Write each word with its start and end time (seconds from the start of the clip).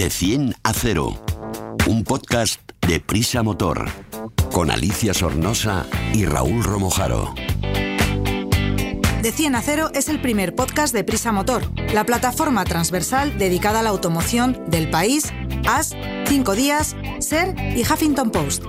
De 0.00 0.08
100 0.08 0.54
a 0.62 0.72
0. 0.72 1.14
Un 1.86 2.04
podcast 2.04 2.58
de 2.88 3.00
Prisa 3.00 3.42
Motor. 3.42 3.86
Con 4.50 4.70
Alicia 4.70 5.12
Sornosa 5.12 5.84
y 6.14 6.24
Raúl 6.24 6.64
Romojaro. 6.64 7.34
De 9.20 9.30
100 9.30 9.56
a 9.56 9.60
0 9.60 9.90
es 9.92 10.08
el 10.08 10.22
primer 10.22 10.54
podcast 10.54 10.94
de 10.94 11.04
Prisa 11.04 11.32
Motor, 11.32 11.70
la 11.92 12.04
plataforma 12.04 12.64
transversal 12.64 13.36
dedicada 13.36 13.80
a 13.80 13.82
la 13.82 13.90
automoción 13.90 14.64
del 14.68 14.88
país, 14.88 15.34
AS, 15.68 15.94
5 16.26 16.54
días, 16.54 16.96
SER 17.18 17.54
y 17.76 17.82
Huffington 17.82 18.30
Post. 18.30 18.64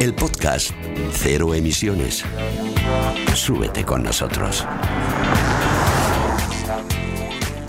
El 0.00 0.14
podcast 0.14 0.70
Cero 1.12 1.52
Emisiones. 1.52 2.24
Súbete 3.34 3.84
con 3.84 4.04
nosotros. 4.04 4.64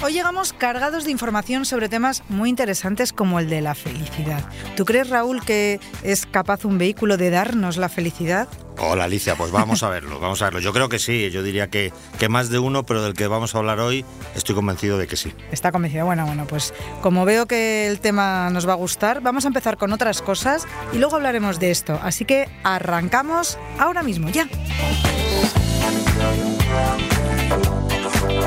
Hoy 0.03 0.13
llegamos 0.13 0.53
cargados 0.53 1.05
de 1.05 1.11
información 1.11 1.65
sobre 1.65 1.89
temas 1.89 2.23
muy 2.29 2.49
interesantes 2.49 3.11
como 3.11 3.39
el 3.39 3.49
de 3.49 3.61
la 3.61 3.73
felicidad. 3.73 4.43
¿Tú 4.75 4.85
crees, 4.85 5.09
Raúl, 5.09 5.43
que 5.43 5.79
es 6.03 6.27
capaz 6.27 6.65
un 6.65 6.77
vehículo 6.77 7.17
de 7.17 7.31
darnos 7.31 7.77
la 7.77 7.89
felicidad? 7.89 8.47
Hola 8.77 9.05
Alicia, 9.05 9.35
pues 9.35 9.51
vamos 9.51 9.81
a 9.81 9.89
verlo, 9.89 10.19
vamos 10.19 10.39
a 10.43 10.45
verlo. 10.45 10.59
Yo 10.59 10.71
creo 10.71 10.87
que 10.87 10.99
sí, 10.99 11.31
yo 11.31 11.41
diría 11.41 11.69
que, 11.69 11.91
que 12.19 12.29
más 12.29 12.49
de 12.49 12.59
uno, 12.59 12.83
pero 12.83 13.01
del 13.01 13.13
que 13.13 13.25
vamos 13.25 13.55
a 13.55 13.57
hablar 13.57 13.79
hoy 13.79 14.05
estoy 14.35 14.53
convencido 14.53 14.99
de 14.99 15.07
que 15.07 15.15
sí. 15.15 15.33
Está 15.51 15.71
convencido. 15.71 16.05
Bueno, 16.05 16.27
bueno, 16.27 16.45
pues 16.45 16.75
como 17.01 17.25
veo 17.25 17.47
que 17.47 17.87
el 17.87 17.99
tema 17.99 18.51
nos 18.51 18.67
va 18.67 18.73
a 18.73 18.77
gustar, 18.77 19.21
vamos 19.21 19.45
a 19.45 19.47
empezar 19.47 19.77
con 19.77 19.93
otras 19.93 20.21
cosas 20.21 20.67
y 20.93 20.99
luego 20.99 21.15
hablaremos 21.15 21.59
de 21.59 21.71
esto. 21.71 21.99
Así 22.03 22.23
que 22.23 22.47
arrancamos 22.63 23.57
ahora 23.79 24.03
mismo, 24.03 24.29
ya. 24.29 24.47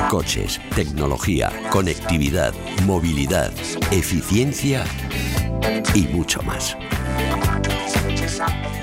Coches, 0.09 0.61
tecnología, 0.75 1.53
conectividad, 1.71 2.55
movilidad, 2.87 3.53
eficiencia 3.91 4.85
y 5.95 6.03
mucho 6.03 6.43
más. 6.43 6.77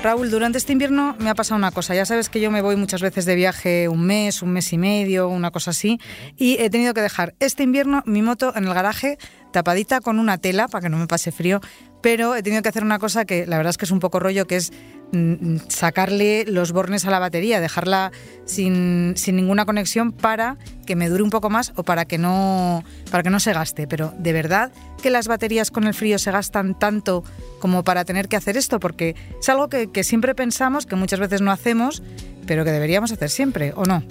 Raúl, 0.02 0.30
durante 0.30 0.58
este 0.58 0.72
invierno 0.72 1.16
me 1.18 1.28
ha 1.28 1.34
pasado 1.34 1.58
una 1.58 1.72
cosa. 1.72 1.94
Ya 1.94 2.06
sabes 2.06 2.28
que 2.28 2.40
yo 2.40 2.50
me 2.50 2.62
voy 2.62 2.76
muchas 2.76 3.02
veces 3.02 3.24
de 3.24 3.34
viaje 3.34 3.88
un 3.88 4.04
mes, 4.04 4.42
un 4.42 4.50
mes 4.50 4.72
y 4.72 4.78
medio, 4.78 5.28
una 5.28 5.50
cosa 5.50 5.70
así, 5.70 5.98
y 6.36 6.56
he 6.60 6.70
tenido 6.70 6.94
que 6.94 7.00
dejar 7.00 7.34
este 7.40 7.64
invierno 7.64 8.02
mi 8.06 8.22
moto 8.22 8.52
en 8.54 8.64
el 8.64 8.74
garaje 8.74 9.18
tapadita 9.52 10.00
con 10.00 10.18
una 10.18 10.38
tela 10.38 10.68
para 10.68 10.82
que 10.82 10.88
no 10.88 10.98
me 10.98 11.06
pase 11.06 11.32
frío, 11.32 11.60
pero 12.00 12.36
he 12.36 12.42
tenido 12.42 12.62
que 12.62 12.68
hacer 12.68 12.84
una 12.84 12.98
cosa 12.98 13.24
que 13.24 13.46
la 13.46 13.56
verdad 13.56 13.70
es 13.70 13.78
que 13.78 13.84
es 13.84 13.90
un 13.90 14.00
poco 14.00 14.20
rollo, 14.20 14.46
que 14.46 14.56
es 14.56 14.72
mm, 15.12 15.56
sacarle 15.68 16.44
los 16.46 16.72
bornes 16.72 17.04
a 17.06 17.10
la 17.10 17.18
batería, 17.18 17.60
dejarla 17.60 18.12
sin, 18.44 19.14
sin, 19.16 19.36
ninguna 19.36 19.64
conexión 19.64 20.12
para 20.12 20.58
que 20.86 20.96
me 20.96 21.08
dure 21.08 21.22
un 21.22 21.30
poco 21.30 21.50
más 21.50 21.72
o 21.76 21.82
para 21.82 22.04
que, 22.04 22.18
no, 22.18 22.84
para 23.10 23.22
que 23.22 23.30
no 23.30 23.40
se 23.40 23.52
gaste. 23.52 23.88
Pero 23.88 24.14
de 24.18 24.32
verdad 24.32 24.70
que 25.02 25.10
las 25.10 25.26
baterías 25.26 25.70
con 25.70 25.84
el 25.84 25.94
frío 25.94 26.18
se 26.18 26.30
gastan 26.30 26.78
tanto 26.78 27.24
como 27.58 27.82
para 27.82 28.04
tener 28.04 28.28
que 28.28 28.36
hacer 28.36 28.56
esto, 28.56 28.78
porque 28.78 29.16
es 29.40 29.48
algo 29.48 29.68
que, 29.68 29.90
que 29.90 30.04
siempre 30.04 30.34
pensamos, 30.34 30.86
que 30.86 30.94
muchas 30.94 31.18
veces 31.18 31.40
no 31.40 31.50
hacemos, 31.50 32.02
pero 32.46 32.64
que 32.64 32.70
deberíamos 32.70 33.10
hacer 33.10 33.30
siempre, 33.30 33.72
¿o 33.74 33.84
no? 33.84 34.04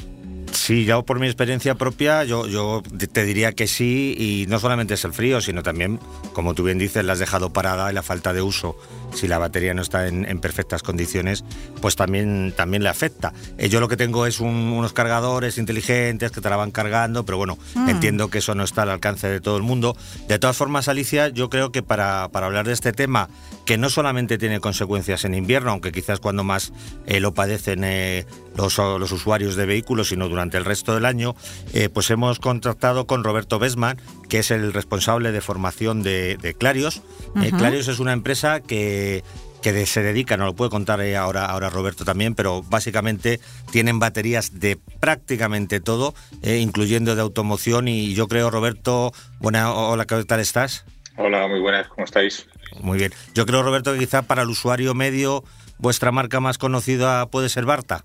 Sí, 0.52 0.86
yo 0.86 1.03
por 1.03 1.20
mi 1.20 1.28
experiencia 1.28 1.76
propia, 1.76 2.23
yo, 2.23 2.48
yo 2.48 2.84
te 3.12 3.23
diría 3.23 3.53
que 3.53 3.67
sí, 3.67 4.16
y 4.17 4.45
no 4.48 4.59
solamente 4.59 4.95
es 4.95 5.06
el 5.06 5.14
frío, 5.14 5.42
sino 5.42 5.64
también, 5.64 6.00
como 6.34 6.54
tú 6.54 6.64
bien 6.64 6.78
dices, 6.78 7.06
la 7.06 7.14
has 7.14 7.20
dejado 7.20 7.52
parada 7.52 7.89
y 7.92 7.94
la 7.94 8.04
falta 8.04 8.34
de 8.34 8.42
uso. 8.42 8.78
Si 9.14 9.28
la 9.28 9.38
batería 9.38 9.73
no 9.73 9.81
está 9.81 10.08
en, 10.08 10.26
en 10.26 10.39
perfectas 10.39 10.84
condiciones, 10.84 11.44
pues 11.81 11.95
también, 11.95 12.54
también 12.56 12.84
le 12.84 12.89
afecta. 12.89 13.34
Eh, 13.58 13.70
yo 13.70 13.80
lo 13.80 13.88
que 13.88 13.98
tengo 13.98 14.26
es 14.26 14.39
un, 14.39 14.56
unos 14.56 14.94
cargadores 14.94 15.58
inteligentes 15.58 16.31
que 16.31 16.42
te 16.42 16.50
la 16.50 16.58
van 16.58 16.72
cargando, 16.72 17.26
pero 17.26 17.38
bueno, 17.38 17.58
mm. 17.76 17.89
entiendo 17.89 18.30
que 18.30 18.39
eso 18.39 18.54
no 18.54 18.64
está 18.64 18.84
al 18.84 18.89
alcance 18.89 19.28
de 19.28 19.42
todo 19.42 19.58
el 19.58 19.64
mundo. 19.64 19.95
De 20.28 20.39
todas 20.39 20.58
formas, 20.58 20.88
Alicia, 20.88 21.30
yo 21.30 21.50
creo 21.50 21.72
que 21.72 21.84
para, 21.84 22.30
para 22.30 22.48
hablar 22.48 22.67
de 22.67 22.73
este 22.73 22.92
tema, 22.92 23.30
que 23.67 23.78
no 23.78 23.89
solamente 23.89 24.38
tiene 24.38 24.59
consecuencias 24.61 25.26
en 25.26 25.36
invierno, 25.36 25.72
aunque 25.72 25.92
quizás 25.92 26.20
cuando 26.20 26.43
más 26.43 26.72
eh, 27.05 27.20
lo 27.20 27.33
padecen 27.33 27.83
eh, 27.83 28.26
los, 28.58 28.78
los, 28.78 29.12
usuarios 29.12 29.56
de 29.56 29.66
vehículos, 29.66 30.10
sino 30.10 30.28
durante 30.28 30.58
el 30.58 30.66
resto 30.66 30.94
del 30.94 31.06
año, 31.06 31.36
eh, 31.73 31.90
pues 31.90 32.10
hemos 32.10 32.40
contactado 32.40 33.08
con 33.08 33.23
Roberto 33.23 33.60
Besman, 33.60 33.98
que 34.30 34.40
es 34.40 34.52
el 34.52 34.73
responsable 34.73 35.32
de 35.32 35.42
formación 35.42 36.04
de, 36.04 36.38
de 36.38 36.54
Clarios. 36.54 37.02
Uh 37.36 37.40
-huh. 37.40 37.58
Clarios 37.58 37.88
es 37.88 38.00
una 38.00 38.14
empresa 38.14 38.60
que 38.60 39.23
que 39.62 39.86
se 39.86 40.04
dedica, 40.04 40.38
no 40.38 40.46
lo 40.46 40.56
puede 40.56 40.70
contar 40.70 41.02
ahora, 41.02 41.46
ahora 41.46 41.70
Roberto 41.70 42.06
también, 42.06 42.36
pero 42.36 42.64
básicamente 42.64 43.40
tienen 43.72 44.00
baterías 44.00 44.60
de 44.60 44.78
prácticamente 45.00 45.80
todo, 45.80 46.14
eh, 46.42 46.58
incluyendo 46.58 47.16
de 47.16 47.22
automoción. 47.22 47.88
Y 47.88 48.14
yo 48.14 48.28
creo, 48.28 48.50
Roberto, 48.50 49.14
buena, 49.40 49.73
hola, 49.73 50.06
¿qué 50.06 50.23
tal 50.26 50.40
estás? 50.40 50.86
Hola, 51.17 51.48
muy 51.48 51.60
buenas, 51.60 51.88
¿cómo 51.88 52.06
estáis? 52.06 52.48
Muy 52.80 52.98
bien. 52.98 53.12
Yo 53.34 53.46
creo, 53.46 53.64
Roberto, 53.64 53.94
que 53.94 54.00
quizá 54.00 54.22
para 54.22 54.44
el 54.44 54.50
usuario 54.50 54.94
medio, 54.94 55.44
vuestra 55.80 56.11
marca 56.11 56.39
más 56.39 56.58
conocida 56.58 57.26
puede 57.27 57.49
ser 57.49 57.65
Barta. 57.65 58.04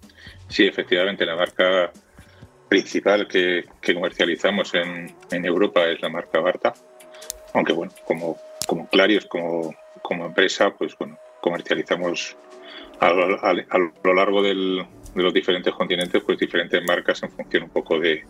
Sí, 0.49 0.67
efectivamente, 0.67 1.25
la 1.25 1.37
marca 1.37 1.93
principal 2.69 3.29
que, 3.29 3.65
que 3.81 3.95
comercializamos 3.95 4.75
en, 4.75 5.15
en, 5.31 5.45
Europa 5.45 5.85
es 5.85 6.01
la 6.01 6.09
marca 6.09 6.41
Barta. 6.41 6.73
Aunque 7.55 7.73
bueno, 7.73 7.93
como, 8.07 8.39
como 8.67 8.89
Clarios, 8.89 9.27
como, 9.27 9.75
como 10.03 10.27
empresa, 10.27 10.71
pues 10.71 10.97
bueno, 10.99 11.19
comercializamos 11.41 12.37
a, 13.01 13.09
a, 13.09 13.51
a 13.51 13.79
lo 14.05 14.15
largo 14.15 14.43
del, 14.43 14.87
de 15.15 15.23
los 15.23 15.35
diferentes 15.35 15.75
continentes, 15.75 16.23
pues 16.25 16.39
diferentes 16.39 16.83
marcas 16.87 17.23
en 17.23 17.31
función 17.31 17.65
un 17.65 17.71
poco 17.71 17.99
de, 17.99 18.25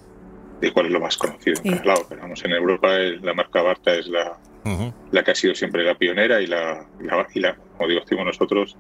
de 0.60 0.72
cuál 0.72 0.86
es 0.86 0.92
lo 0.92 1.00
más 1.00 1.16
conocido 1.16 1.60
en 1.62 1.72
cada 1.72 1.84
lado. 1.84 2.06
Pero 2.08 2.22
vamos, 2.22 2.44
en 2.44 2.52
Europa 2.52 2.88
la 2.98 3.34
marca 3.34 3.62
Barta 3.62 3.94
es 3.94 4.08
la, 4.08 4.38
uh 4.64 4.69
-huh. 4.69 4.92
la 5.12 5.22
que 5.22 5.31
ha 5.32 5.34
sido 5.34 5.54
siempre 5.54 5.84
la 5.84 5.94
pionera 5.94 6.41
y 6.41 6.47
la, 6.47 6.86
la, 7.00 7.26
y 7.34 7.41
la 7.41 7.56
como 7.76 7.88
digo, 7.88 8.00
decimos 8.00 8.26
nosotros, 8.26 8.76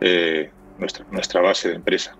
eh, 0.00 0.50
nuestra, 0.78 1.06
nuestra 1.10 1.40
base 1.40 1.68
de 1.68 1.74
empresa. 1.76 2.16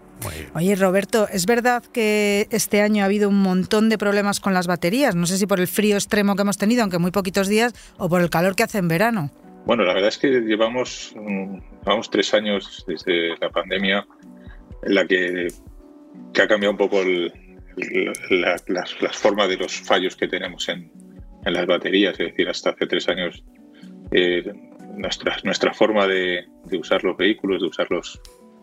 Oye, 0.55 0.75
Roberto, 0.77 1.29
¿es 1.31 1.47
verdad 1.47 1.85
que 1.85 2.49
este 2.51 2.81
año 2.81 3.03
ha 3.03 3.07
habido 3.07 3.29
un 3.29 3.41
montón 3.41 3.89
de 3.89 3.99
problemas 3.99 4.41
con 4.41 4.55
las 4.55 4.67
baterías? 4.67 5.15
No 5.15 5.27
sé 5.27 5.37
si 5.37 5.47
por 5.47 5.61
el 5.61 5.69
frío 5.69 5.97
extremo 5.97 6.37
que 6.37 6.43
hemos 6.43 6.57
tenido, 6.57 6.83
aunque 6.83 6.99
muy 6.99 7.11
poquitos 7.11 7.49
días, 7.49 7.75
o 7.99 8.09
por 8.09 8.23
el 8.23 8.31
calor 8.31 8.57
que 8.57 8.63
hace 8.63 8.79
en 8.79 8.89
verano. 8.89 9.31
Bueno, 9.67 9.85
la 9.85 9.93
verdad 9.93 10.09
es 10.09 10.19
que 10.19 10.29
llevamos, 10.29 11.15
llevamos 11.85 12.11
tres 12.11 12.33
años 12.35 12.85
desde 12.87 13.37
la 13.39 13.51
pandemia 13.51 14.07
en 14.85 14.95
la 14.95 15.07
que, 15.07 15.49
que 16.33 16.43
ha 16.43 16.49
cambiado 16.49 16.73
un 16.73 16.79
poco 16.79 17.03
el, 17.03 17.33
la, 18.31 18.57
las, 18.69 19.03
las, 19.03 19.17
formas 19.17 19.49
de 19.49 19.57
los 19.57 19.73
fallos 19.73 20.17
que 20.17 20.29
tenemos 20.29 20.69
en, 20.69 20.91
en, 21.45 21.53
las 21.53 21.67
baterías. 21.67 22.19
Es 22.19 22.29
decir, 22.31 22.49
hasta 22.49 22.71
hace 22.71 22.87
tres 22.87 23.09
años 23.09 23.45
eh, 24.13 24.45
nuestra, 24.95 25.37
nuestra 25.45 25.75
forma 25.75 26.07
de, 26.07 26.47
de, 26.65 26.79
usar 26.79 27.05
los 27.05 27.17
vehículos, 27.17 27.61
de 27.61 27.69
usar 27.69 27.87
los, 27.91 28.21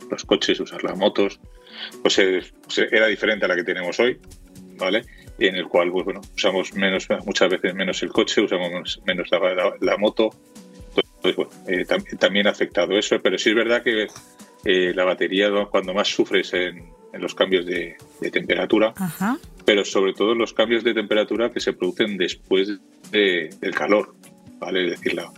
los 0.09 0.25
coches, 0.25 0.59
usar 0.59 0.83
las 0.83 0.97
motos, 0.97 1.39
pues, 2.01 2.19
pues, 2.63 2.77
era 2.91 3.07
diferente 3.07 3.45
a 3.45 3.47
la 3.47 3.55
que 3.55 3.63
tenemos 3.63 3.99
hoy, 3.99 4.19
¿vale? 4.77 5.03
Y 5.39 5.47
en 5.47 5.55
el 5.55 5.67
cual, 5.67 5.91
pues 5.91 6.05
bueno, 6.05 6.21
usamos 6.35 6.73
menos, 6.73 7.07
muchas 7.25 7.49
veces 7.49 7.73
menos 7.73 8.01
el 8.03 8.09
coche, 8.09 8.41
usamos 8.41 8.69
menos, 8.69 9.01
menos 9.05 9.27
la, 9.31 9.53
la, 9.53 9.73
la, 9.79 9.97
moto. 9.97 10.29
Entonces, 10.95 11.35
bueno, 11.35 11.51
eh, 11.67 11.85
tam 11.85 12.03
también 12.19 12.47
ha 12.47 12.51
afectado 12.51 12.97
eso, 12.97 13.19
pero 13.21 13.37
sí 13.37 13.49
es 13.49 13.55
verdad 13.55 13.81
que 13.81 14.07
eh, 14.65 14.93
la 14.93 15.03
batería 15.05 15.49
cuando 15.69 15.93
más 15.93 16.07
sufres 16.07 16.53
en, 16.53 16.93
en 17.13 17.21
los 17.21 17.33
cambios 17.35 17.65
de, 17.65 17.95
de 18.21 18.31
temperatura, 18.31 18.93
Ajá. 18.95 19.37
pero 19.65 19.83
sobre 19.85 20.13
todo 20.13 20.33
en 20.33 20.39
los 20.39 20.53
cambios 20.53 20.83
de 20.83 20.93
temperatura 20.93 21.51
que 21.51 21.59
se 21.59 21.73
producen 21.73 22.17
después 22.17 22.79
de, 23.11 23.49
del 23.59 23.75
calor, 23.75 24.15
¿vale? 24.59 24.85
Es 24.85 24.91
decir, 24.91 25.15
la, 25.15 25.31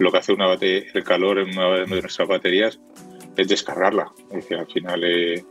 lo 0.00 0.10
que 0.10 0.18
hace 0.18 0.32
una 0.32 0.46
bate, 0.46 0.88
el 0.92 1.04
calor 1.04 1.38
en 1.38 1.56
una 1.56 1.70
de 1.80 1.86
nuestras 1.86 2.26
baterías 2.26 2.80
es 3.36 3.48
descargarla. 3.48 4.12
Es 4.30 4.36
decir, 4.36 4.56
al 4.58 4.66
final, 4.66 5.04
eh, 5.04 5.44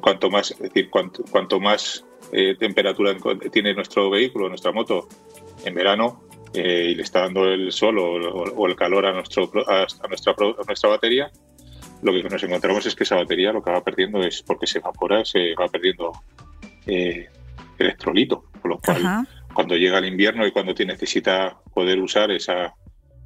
cuanto 0.00 0.30
más, 0.30 0.52
es 0.52 0.58
decir, 0.58 0.88
cuanto, 0.88 1.22
cuanto 1.30 1.60
más 1.60 2.04
eh, 2.32 2.56
temperatura 2.58 3.16
tiene 3.52 3.74
nuestro 3.74 4.08
vehículo, 4.10 4.48
nuestra 4.48 4.72
moto, 4.72 5.08
en 5.64 5.74
verano, 5.74 6.22
eh, 6.54 6.88
y 6.90 6.94
le 6.94 7.02
está 7.02 7.20
dando 7.20 7.44
el 7.44 7.70
sol 7.70 7.98
o, 7.98 8.14
o 8.14 8.66
el 8.66 8.74
calor 8.76 9.06
a, 9.06 9.12
nuestro, 9.12 9.50
a, 9.68 9.86
nuestra, 10.08 10.32
a 10.32 10.64
nuestra 10.66 10.90
batería, 10.90 11.30
lo 12.02 12.12
que 12.12 12.22
nos 12.22 12.42
encontramos 12.42 12.86
es 12.86 12.94
que 12.94 13.04
esa 13.04 13.16
batería 13.16 13.52
lo 13.52 13.62
que 13.62 13.70
va 13.70 13.84
perdiendo 13.84 14.22
es 14.22 14.42
porque 14.42 14.66
se 14.66 14.78
evapora, 14.78 15.24
se 15.24 15.54
va 15.54 15.68
perdiendo 15.68 16.12
eh, 16.86 17.28
electrolito, 17.78 18.44
con 18.60 18.70
lo 18.70 18.78
cual 18.78 18.96
Ajá. 18.98 19.26
cuando 19.52 19.76
llega 19.76 19.98
el 19.98 20.06
invierno 20.06 20.46
y 20.46 20.50
cuando 20.50 20.72
necesita 20.72 21.58
poder 21.74 22.00
usar 22.00 22.30
esa, 22.30 22.74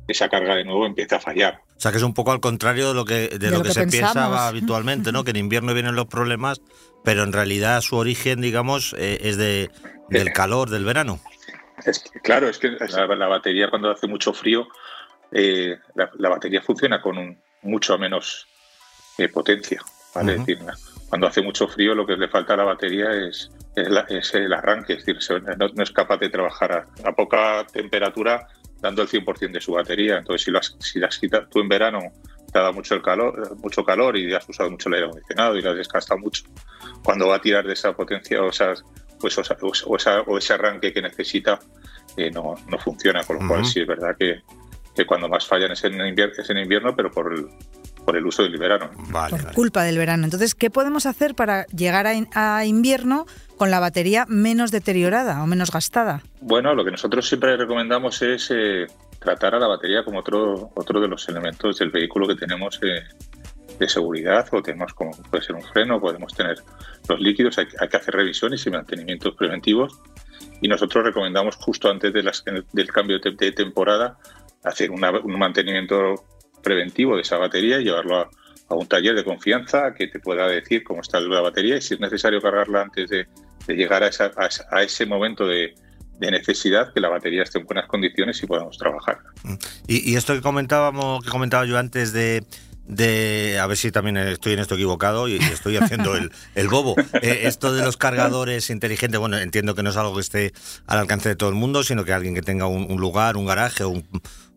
esa 0.08 0.28
carga 0.28 0.54
de 0.54 0.64
nuevo 0.64 0.86
empieza 0.86 1.16
a 1.16 1.20
fallar. 1.20 1.60
O 1.76 1.80
sea 1.80 1.90
que 1.90 1.98
es 1.98 2.02
un 2.02 2.14
poco 2.14 2.32
al 2.32 2.40
contrario 2.40 2.88
de 2.88 2.94
lo 2.94 3.04
que, 3.04 3.28
de, 3.28 3.38
de 3.38 3.50
lo, 3.50 3.58
lo, 3.58 3.62
que, 3.62 3.68
que 3.68 3.74
se 3.74 3.86
pensaba 3.86 4.48
habitualmente, 4.48 5.12
¿no? 5.12 5.24
Que 5.24 5.30
en 5.30 5.36
invierno 5.36 5.74
vienen 5.74 5.94
los 5.94 6.06
problemas, 6.06 6.60
pero 7.04 7.22
en 7.22 7.32
realidad 7.32 7.80
su 7.80 7.96
origen, 7.96 8.40
digamos, 8.40 8.94
eh, 8.98 9.18
es 9.22 9.36
de, 9.36 9.70
del 10.08 10.32
calor 10.32 10.70
del 10.70 10.84
verano. 10.84 11.20
Es 11.84 11.98
que, 11.98 12.20
claro, 12.20 12.48
es 12.48 12.58
que 12.58 12.70
la, 12.70 13.06
la, 13.06 13.26
batería 13.26 13.68
cuando 13.68 13.90
hace 13.90 14.06
mucho 14.06 14.32
frío, 14.32 14.68
eh, 15.32 15.76
la, 15.94 16.10
la, 16.18 16.28
batería 16.28 16.62
funciona 16.62 17.02
con 17.02 17.18
un, 17.18 17.38
mucho 17.62 17.98
menos 17.98 18.46
eh, 19.18 19.28
potencia, 19.28 19.82
¿vale? 20.14 20.34
Uh 20.34 20.36
-huh. 20.36 20.40
Es 20.40 20.46
decir, 20.46 20.66
cuando 21.08 21.26
hace 21.26 21.42
mucho 21.42 21.68
frío 21.68 21.94
lo 21.94 22.06
que 22.06 22.16
le 22.16 22.28
falta 22.28 22.54
a 22.54 22.56
la 22.56 22.64
batería 22.64 23.12
es 23.12 23.50
es, 23.76 24.34
el 24.34 24.52
arranque, 24.52 24.94
es 24.94 25.04
decir, 25.04 25.42
no, 25.58 25.82
es 25.82 25.90
capaz 25.90 26.18
de 26.18 26.28
trabajar 26.28 26.86
a, 27.04 27.12
poca 27.12 27.66
temperatura 27.72 28.46
dando 28.84 29.00
el 29.00 29.08
100% 29.08 29.50
de 29.50 29.60
su 29.62 29.72
batería. 29.72 30.18
Entonces, 30.18 30.44
si 30.44 30.50
las, 30.50 30.76
si 30.78 30.98
las 30.98 31.18
quitas 31.18 31.48
tú 31.48 31.60
en 31.60 31.68
verano, 31.68 32.00
te 32.52 32.58
ha 32.58 32.62
dado 32.62 32.74
mucho, 32.74 32.94
el 32.94 33.00
calor, 33.00 33.56
mucho 33.56 33.82
calor 33.82 34.14
y 34.16 34.32
has 34.34 34.46
usado 34.46 34.70
mucho 34.70 34.90
el 34.90 34.96
aire 34.96 35.06
acondicionado 35.06 35.56
y 35.56 35.62
lo 35.62 35.70
has 35.70 35.76
desgastado 35.76 36.20
mucho, 36.20 36.44
cuando 37.02 37.28
va 37.28 37.36
a 37.36 37.40
tirar 37.40 37.66
de 37.66 37.72
esa 37.72 37.94
potencia 37.94 38.42
o, 38.42 38.50
esas, 38.50 38.84
pues, 39.18 39.38
o, 39.38 39.96
o, 40.26 40.38
ese 40.38 40.52
arranque 40.52 40.92
que 40.92 41.00
necesita, 41.00 41.58
eh, 42.18 42.30
no, 42.30 42.54
no, 42.68 42.78
funciona. 42.78 43.24
Con 43.24 43.38
lo 43.38 43.48
cual, 43.48 43.64
sí 43.64 43.80
es 43.80 43.86
verdad 43.86 44.14
que, 44.18 44.42
que 44.94 45.06
cuando 45.06 45.30
más 45.30 45.46
fallan 45.46 45.72
es 45.72 45.82
en 45.84 45.94
invierno, 46.06 46.34
es 46.36 46.50
en 46.50 46.58
invierno 46.58 46.94
pero 46.94 47.10
por 47.10 47.32
el, 47.32 47.48
por 48.04 48.16
el 48.16 48.26
uso 48.26 48.42
del 48.42 48.58
verano. 48.58 48.90
por 49.30 49.52
culpa 49.52 49.82
del 49.82 49.98
verano. 49.98 50.24
Entonces, 50.24 50.54
¿qué 50.54 50.70
podemos 50.70 51.06
hacer 51.06 51.34
para 51.34 51.66
llegar 51.66 52.06
a, 52.06 52.64
invierno 52.64 53.26
con 53.56 53.70
la 53.70 53.80
batería 53.80 54.26
menos 54.28 54.70
deteriorada 54.70 55.42
o 55.42 55.46
menos 55.46 55.70
gastada? 55.70 56.22
Bueno, 56.40 56.74
lo 56.74 56.84
que 56.84 56.90
nosotros 56.90 57.26
siempre 57.26 57.56
recomendamos 57.56 58.20
es 58.22 58.50
eh, 58.50 58.86
tratar 59.18 59.54
a 59.54 59.58
la 59.58 59.66
batería 59.66 60.04
como 60.04 60.20
otro, 60.20 60.70
otro 60.74 61.00
de 61.00 61.08
los 61.08 61.28
elementos 61.28 61.78
del 61.78 61.90
vehículo 61.90 62.28
que 62.28 62.34
tenemos 62.34 62.78
eh, 62.82 63.02
de 63.78 63.88
seguridad 63.88 64.46
o 64.52 64.62
tenemos 64.62 64.92
como 64.94 65.10
puede 65.30 65.42
ser 65.42 65.56
un 65.56 65.62
freno, 65.62 66.00
podemos 66.00 66.34
tener 66.34 66.58
los 67.08 67.20
líquidos, 67.20 67.58
hay, 67.58 67.66
que 67.66 67.96
hacer 67.96 68.14
revisiones 68.14 68.64
y 68.66 68.70
mantenimientos 68.70 69.34
preventivos 69.34 70.00
y 70.60 70.68
nosotros 70.68 71.04
recomendamos 71.04 71.56
justo 71.56 71.90
antes 71.90 72.12
de 72.12 72.22
las, 72.22 72.44
del 72.44 72.92
cambio 72.92 73.18
de, 73.18 73.52
temporada 73.52 74.18
hacer 74.62 74.90
un 74.90 75.38
mantenimiento 75.38 76.14
preventivo 76.64 77.14
de 77.14 77.22
esa 77.22 77.38
batería 77.38 77.80
y 77.80 77.84
llevarlo 77.84 78.18
a, 78.18 78.30
un 78.70 78.88
taller 78.88 79.14
de 79.14 79.22
confianza 79.22 79.94
que 79.94 80.08
te 80.08 80.18
pueda 80.18 80.48
decir 80.48 80.82
cómo 80.82 81.00
está 81.00 81.20
la 81.20 81.40
batería 81.40 81.76
y 81.76 81.80
si 81.80 81.94
es 81.94 82.00
necesario 82.00 82.40
cargarla 82.40 82.82
antes 82.82 83.08
de, 83.08 83.28
llegar 83.68 84.02
a, 84.02 84.10
a, 84.70 84.82
ese 84.82 85.06
momento 85.06 85.46
de, 85.46 85.74
necesidad 86.18 86.92
que 86.92 87.00
la 87.00 87.10
batería 87.10 87.42
esté 87.42 87.58
en 87.58 87.66
buenas 87.66 87.86
condiciones 87.86 88.42
y 88.42 88.46
podamos 88.46 88.78
trabajar. 88.78 89.18
Mm. 89.44 89.54
Y, 89.86 90.16
esto 90.16 90.34
que 90.34 90.40
comentábamos, 90.40 91.22
que 91.22 91.30
comentaba 91.30 91.66
yo 91.66 91.78
antes 91.78 92.12
de, 92.12 92.42
de 92.86 93.58
a 93.60 93.66
ver 93.66 93.76
si 93.76 93.92
también 93.92 94.16
estoy 94.16 94.54
en 94.54 94.60
esto 94.60 94.74
equivocado 94.74 95.28
y, 95.28 95.36
estoy 95.36 95.76
haciendo 95.76 96.16
el, 96.16 96.32
el 96.54 96.68
bobo. 96.68 96.96
Eh, 97.22 97.42
esto 97.44 97.72
de 97.72 97.84
los 97.84 97.96
cargadores 97.96 98.70
inteligentes, 98.70 99.20
bueno, 99.20 99.38
entiendo 99.38 99.74
que 99.74 99.82
no 99.82 99.90
es 99.90 99.96
algo 99.96 100.14
que 100.14 100.20
esté 100.22 100.52
al 100.86 100.98
alcance 100.98 101.28
de 101.28 101.36
todo 101.36 101.50
el 101.50 101.54
mundo, 101.54 101.84
sino 101.84 102.04
que 102.04 102.12
alguien 102.12 102.34
que 102.34 102.42
tenga 102.42 102.66
un, 102.66 102.90
un 102.90 103.00
lugar, 103.00 103.36
un 103.36 103.46
garaje 103.46 103.84
un, 103.84 104.04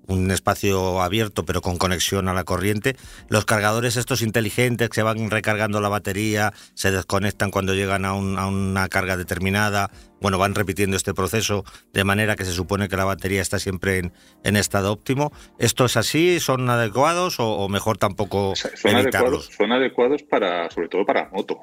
un 0.07 0.31
espacio 0.31 1.01
abierto 1.01 1.45
pero 1.45 1.61
con 1.61 1.77
conexión 1.77 2.27
a 2.27 2.33
la 2.33 2.43
corriente. 2.43 2.95
Los 3.29 3.45
cargadores 3.45 3.97
estos 3.97 4.21
inteligentes 4.21 4.89
que 4.89 4.95
se 4.95 5.03
van 5.03 5.29
recargando 5.29 5.81
la 5.81 5.89
batería, 5.89 6.53
se 6.73 6.91
desconectan 6.91 7.51
cuando 7.51 7.73
llegan 7.73 8.05
a, 8.05 8.13
una 8.13 8.87
carga 8.87 9.17
determinada, 9.17 9.91
bueno, 10.21 10.37
van 10.37 10.55
repitiendo 10.55 10.97
este 10.97 11.13
proceso 11.13 11.63
de 11.93 12.03
manera 12.03 12.35
que 12.35 12.45
se 12.45 12.51
supone 12.51 12.87
que 12.87 12.97
la 12.97 13.05
batería 13.05 13.41
está 13.41 13.59
siempre 13.59 14.11
en, 14.43 14.55
estado 14.55 14.91
óptimo. 14.91 15.31
¿Esto 15.59 15.85
es 15.85 15.97
así? 15.97 16.39
¿Son 16.39 16.69
adecuados 16.69 17.35
o, 17.39 17.67
mejor 17.69 17.97
tampoco 17.97 18.55
son 18.55 18.95
Adecuados, 18.95 19.49
son 19.55 19.71
adecuados 19.71 20.23
para, 20.23 20.69
sobre 20.71 20.87
todo 20.87 21.05
para 21.05 21.29
moto. 21.29 21.59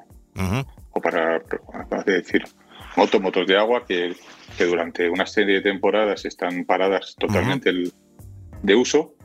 O 0.91 1.01
para, 1.01 1.41
decir, 2.05 2.43
moto, 2.95 3.19
motos 3.19 3.47
de 3.47 3.57
agua 3.57 3.85
que, 3.85 4.15
que 4.57 4.65
durante 4.65 5.09
una 5.09 5.25
serie 5.25 5.55
de 5.55 5.61
temporadas 5.61 6.25
están 6.25 6.65
paradas 6.65 7.15
totalmente 7.17 7.69
el 7.69 7.93
de 8.63 8.75
uso 8.75 9.15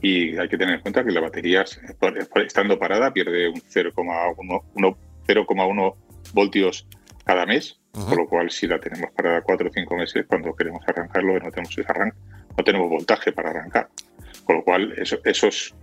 y 0.00 0.38
hay 0.38 0.48
que 0.48 0.56
tener 0.56 0.76
en 0.76 0.80
cuenta 0.80 1.04
que 1.04 1.12
la 1.12 1.20
batería, 1.20 1.64
estando 2.46 2.78
parada, 2.78 3.12
pierde 3.12 3.48
un 3.48 3.60
0,1 3.60 5.94
voltios 6.32 6.86
cada 7.24 7.44
mes, 7.44 7.78
con 7.92 8.16
lo 8.16 8.26
cual 8.26 8.50
si 8.50 8.66
la 8.66 8.78
tenemos 8.78 9.10
parada 9.10 9.42
4 9.42 9.68
o 9.68 9.72
5 9.72 9.96
meses, 9.96 10.24
cuando 10.26 10.54
queremos 10.54 10.82
arrancarlo 10.86 11.38
no 11.38 11.50
tenemos 11.50 11.78
arranque, 11.86 12.16
no 12.56 12.64
tenemos 12.64 12.88
voltaje 12.88 13.32
para 13.32 13.50
arrancar. 13.50 13.88
Con 14.44 14.56
lo 14.56 14.64
cual 14.64 14.94
esos 15.24 15.74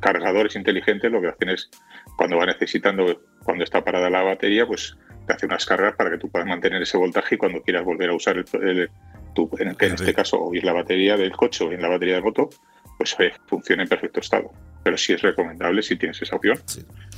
cargadores 0.00 0.56
inteligentes 0.56 1.10
lo 1.10 1.20
que 1.20 1.28
hacen 1.28 1.48
es, 1.48 1.70
cuando 2.16 2.36
va 2.36 2.46
necesitando, 2.46 3.22
cuando 3.44 3.64
está 3.64 3.82
parada 3.82 4.10
la 4.10 4.22
batería, 4.22 4.66
pues 4.66 4.96
te 5.26 5.32
hace 5.32 5.46
unas 5.46 5.64
cargas 5.64 5.94
para 5.96 6.10
que 6.10 6.18
tú 6.18 6.28
puedas 6.28 6.48
mantener 6.48 6.82
ese 6.82 6.96
voltaje 6.96 7.34
y 7.34 7.38
cuando 7.38 7.62
quieras 7.62 7.84
volver 7.84 8.10
a 8.10 8.14
usar 8.14 8.36
el, 8.36 8.90
en, 9.58 9.68
en 9.68 9.94
este 9.94 10.14
caso, 10.14 10.38
o 10.40 10.52
la 10.54 10.72
batería 10.72 11.16
del 11.16 11.32
coche 11.32 11.64
o 11.64 11.72
en 11.72 11.82
la 11.82 11.88
batería 11.88 12.16
de 12.16 12.22
moto, 12.22 12.50
pues 13.00 13.16
funciona 13.46 13.82
en 13.82 13.88
perfecto 13.88 14.20
estado. 14.20 14.52
Pero 14.82 14.98
sí 14.98 15.14
es 15.14 15.22
recomendable, 15.22 15.82
si 15.82 15.96
tienes 15.96 16.20
esa 16.20 16.36
opción, 16.36 16.58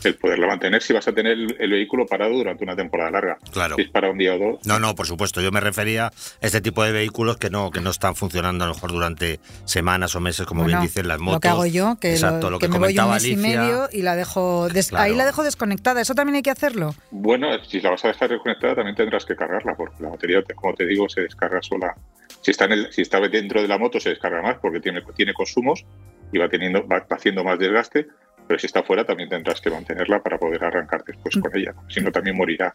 el 0.04 0.14
poderla 0.14 0.46
mantener 0.46 0.80
si 0.80 0.92
vas 0.92 1.08
a 1.08 1.12
tener 1.12 1.32
el, 1.32 1.70
vehículo 1.70 2.06
parado 2.06 2.34
durante 2.34 2.62
una 2.62 2.76
temporada 2.76 3.10
larga. 3.10 3.38
Claro. 3.52 3.74
Si 3.74 3.82
es 3.82 3.90
para 3.90 4.08
un 4.08 4.16
día 4.16 4.34
o 4.34 4.38
dos. 4.38 4.66
No, 4.66 4.78
no, 4.78 4.94
por 4.94 5.06
supuesto. 5.06 5.40
Yo 5.40 5.50
me 5.50 5.58
refería 5.58 6.06
a 6.06 6.12
este 6.40 6.60
tipo 6.60 6.84
de 6.84 6.92
vehículos 6.92 7.36
que 7.36 7.50
no, 7.50 7.72
que 7.72 7.80
no 7.80 7.90
están 7.90 8.14
funcionando 8.14 8.62
a 8.62 8.68
lo 8.68 8.74
mejor 8.74 8.92
durante 8.92 9.40
semanas 9.64 10.14
o 10.14 10.20
meses, 10.20 10.46
como 10.46 10.64
bien 10.64 10.80
dicen 10.80 11.08
las 11.08 11.18
motos. 11.18 11.34
Lo 11.34 11.40
que 11.40 11.48
hago 11.48 11.66
yo, 11.66 11.96
que, 12.00 12.16
lo, 12.16 12.58
que, 12.60 12.68
me 12.68 12.78
voy 12.78 12.96
un 12.96 13.10
mes 13.10 13.24
y 13.24 13.36
medio 13.36 13.88
y 13.90 14.02
la 14.02 14.14
dejo 14.14 14.68
ahí 14.92 15.16
la 15.16 15.26
dejo 15.26 15.42
desconectada. 15.42 16.00
¿Eso 16.00 16.14
también 16.14 16.36
hay 16.36 16.42
que 16.42 16.50
hacerlo? 16.50 16.94
Bueno, 17.10 17.48
si 17.64 17.80
la 17.80 17.90
vas 17.90 18.04
a 18.04 18.08
dejar 18.08 18.30
desconectada 18.30 18.76
también 18.76 18.94
tendrás 18.94 19.24
que 19.24 19.34
cargarla, 19.34 19.74
porque 19.76 20.00
la 20.00 20.10
batería, 20.10 20.42
como 20.54 20.74
te 20.74 20.86
digo, 20.86 21.08
se 21.08 21.22
descarga 21.22 21.60
sola 21.60 21.96
si 22.42 22.50
está, 22.50 22.66
en 22.66 22.72
el, 22.72 22.92
si 22.92 23.02
está 23.02 23.20
dentro 23.20 23.62
de 23.62 23.68
la 23.68 23.78
moto 23.78 23.98
se 23.98 24.10
descarga 24.10 24.42
más 24.42 24.58
porque 24.60 24.80
tiene, 24.80 25.00
tiene 25.16 25.32
consumos 25.32 25.86
y 26.32 26.38
va, 26.38 26.48
teniendo, 26.48 26.86
va 26.86 27.06
haciendo 27.10 27.44
más 27.44 27.58
desgaste, 27.58 28.08
pero 28.46 28.58
si 28.58 28.66
está 28.66 28.82
fuera 28.82 29.04
también 29.04 29.28
tendrás 29.28 29.60
que 29.60 29.70
mantenerla 29.70 30.22
para 30.22 30.38
poder 30.38 30.62
arrancar 30.64 31.04
después 31.04 31.36
con 31.36 31.56
ella, 31.56 31.74
si 31.88 32.00
no 32.00 32.10
también 32.10 32.36
morirá. 32.36 32.74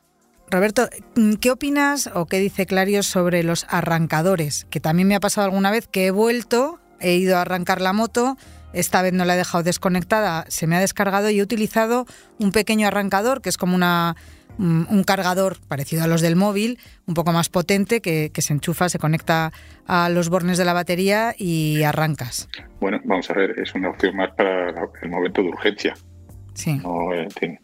Roberto, 0.49 0.87
¿qué 1.41 1.51
opinas 1.51 2.09
o 2.13 2.25
qué 2.25 2.39
dice 2.39 2.65
Clario 2.65 3.03
sobre 3.03 3.43
los 3.43 3.65
arrancadores? 3.69 4.65
Que 4.69 4.79
también 4.79 5.07
me 5.09 5.15
ha 5.15 5.19
pasado 5.19 5.45
alguna 5.45 5.71
vez 5.71 5.87
que 5.87 6.05
he 6.05 6.11
vuelto, 6.11 6.79
he 7.01 7.15
ido 7.15 7.35
a 7.35 7.41
arrancar 7.41 7.81
la 7.81 7.91
moto, 7.91 8.37
esta 8.71 9.01
vez 9.01 9.11
no 9.11 9.25
la 9.25 9.33
he 9.33 9.37
dejado 9.37 9.63
desconectada, 9.63 10.45
se 10.47 10.65
me 10.65 10.77
ha 10.77 10.79
descargado 10.79 11.29
y 11.29 11.39
he 11.39 11.43
utilizado 11.43 12.05
un 12.39 12.53
pequeño 12.53 12.87
arrancador 12.87 13.41
que 13.41 13.49
es 13.49 13.57
como 13.57 13.75
una 13.75 14.15
un 14.57 15.03
cargador 15.03 15.57
parecido 15.67 16.03
a 16.03 16.07
los 16.07 16.21
del 16.21 16.35
móvil, 16.35 16.79
un 17.05 17.13
poco 17.13 17.31
más 17.31 17.49
potente, 17.49 18.01
que, 18.01 18.31
se 18.35 18.53
enchufa, 18.53 18.89
se 18.89 18.99
conecta 18.99 19.51
a 19.85 20.09
los 20.09 20.29
bornes 20.29 20.57
de 20.57 20.65
la 20.65 20.73
batería 20.73 21.35
y 21.37 21.83
arrancas. 21.83 22.49
Bueno, 22.79 22.99
vamos 23.05 23.29
a 23.29 23.33
ver, 23.33 23.59
es 23.59 23.73
una 23.75 23.89
opción 23.89 24.15
más 24.15 24.31
para 24.35 24.69
el 25.01 25.09
momento 25.09 25.41
de 25.41 25.49
urgencia. 25.49 25.93
Sí. 26.53 26.81
Eh, 27.41 27.57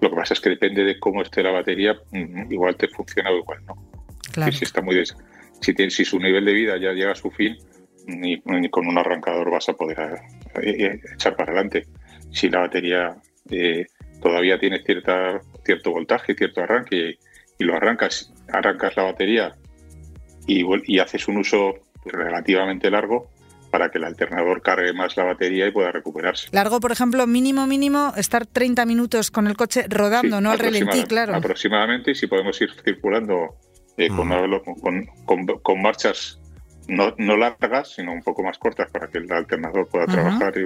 lo 0.00 0.10
que 0.10 0.16
pasa 0.16 0.34
es 0.34 0.40
que 0.40 0.50
depende 0.50 0.84
de 0.84 0.98
cómo 0.98 1.22
esté 1.22 1.42
la 1.42 1.50
batería, 1.50 1.94
mm, 2.12 2.52
igual 2.52 2.76
te 2.76 2.88
funciona 2.88 3.30
o 3.30 3.38
igual 3.38 3.58
no. 3.66 3.74
Claro. 4.32 4.52
Si, 4.52 4.64
está 4.64 4.80
muy 4.80 5.02
si, 5.60 5.74
tiene, 5.74 5.90
si 5.90 6.04
su 6.04 6.18
nivel 6.18 6.44
de 6.44 6.52
vida 6.52 6.76
ya 6.78 6.92
llega 6.92 7.12
a 7.12 7.16
su 7.16 7.30
fin, 7.30 7.56
ni, 8.06 8.40
con 8.70 8.86
un 8.86 8.98
arrancador 8.98 9.50
vas 9.50 9.68
a 9.68 9.74
poder 9.74 9.98
eh, 10.62 10.70
eh, 10.84 11.00
echar 11.14 11.36
para 11.36 11.52
adelante. 11.52 11.86
Si 12.30 12.48
la 12.48 12.60
batería 12.60 13.16
todavía 14.20 14.58
tiene 14.58 14.82
cierta 14.82 15.40
cierto 15.64 15.92
voltaje, 15.92 16.34
cierto 16.34 16.62
arranque 16.62 17.18
y 17.58 17.64
lo 17.64 17.76
arrancas, 17.76 18.32
arrancas 18.52 18.96
la 18.96 19.04
batería 19.04 19.56
y, 20.46 20.64
y 20.86 20.98
haces 20.98 21.28
un 21.28 21.38
uso 21.38 21.74
relativamente 22.04 22.90
largo 22.90 23.30
para 23.70 23.90
que 23.90 23.98
el 23.98 24.04
alternador 24.04 24.62
cargue 24.62 24.92
más 24.92 25.16
la 25.16 25.24
batería 25.24 25.66
y 25.66 25.70
pueda 25.70 25.92
recuperarse. 25.92 26.48
Largo, 26.52 26.80
por 26.80 26.92
ejemplo, 26.92 27.26
mínimo, 27.26 27.66
mínimo, 27.66 28.12
estar 28.16 28.46
30 28.46 28.84
minutos 28.84 29.30
con 29.30 29.46
el 29.46 29.56
coche 29.56 29.84
rodando, 29.88 30.40
no 30.40 30.50
al 30.50 30.58
relentí, 30.58 31.04
claro. 31.04 31.34
Aproximadamente, 31.34 32.10
y 32.10 32.14
si 32.14 32.26
podemos 32.26 32.60
ir 32.60 32.70
circulando 32.82 33.56
eh, 33.96 34.08
con, 34.08 35.06
con, 35.62 35.82
marchas 35.82 36.40
no, 36.88 37.14
no, 37.18 37.36
largas, 37.36 37.94
sino 37.94 38.12
un 38.12 38.22
poco 38.22 38.42
más 38.42 38.58
cortas 38.58 38.90
para 38.90 39.06
que 39.08 39.18
el 39.18 39.30
alternador 39.30 39.88
pueda 39.88 40.06
trabajar 40.06 40.52
y 40.58 40.64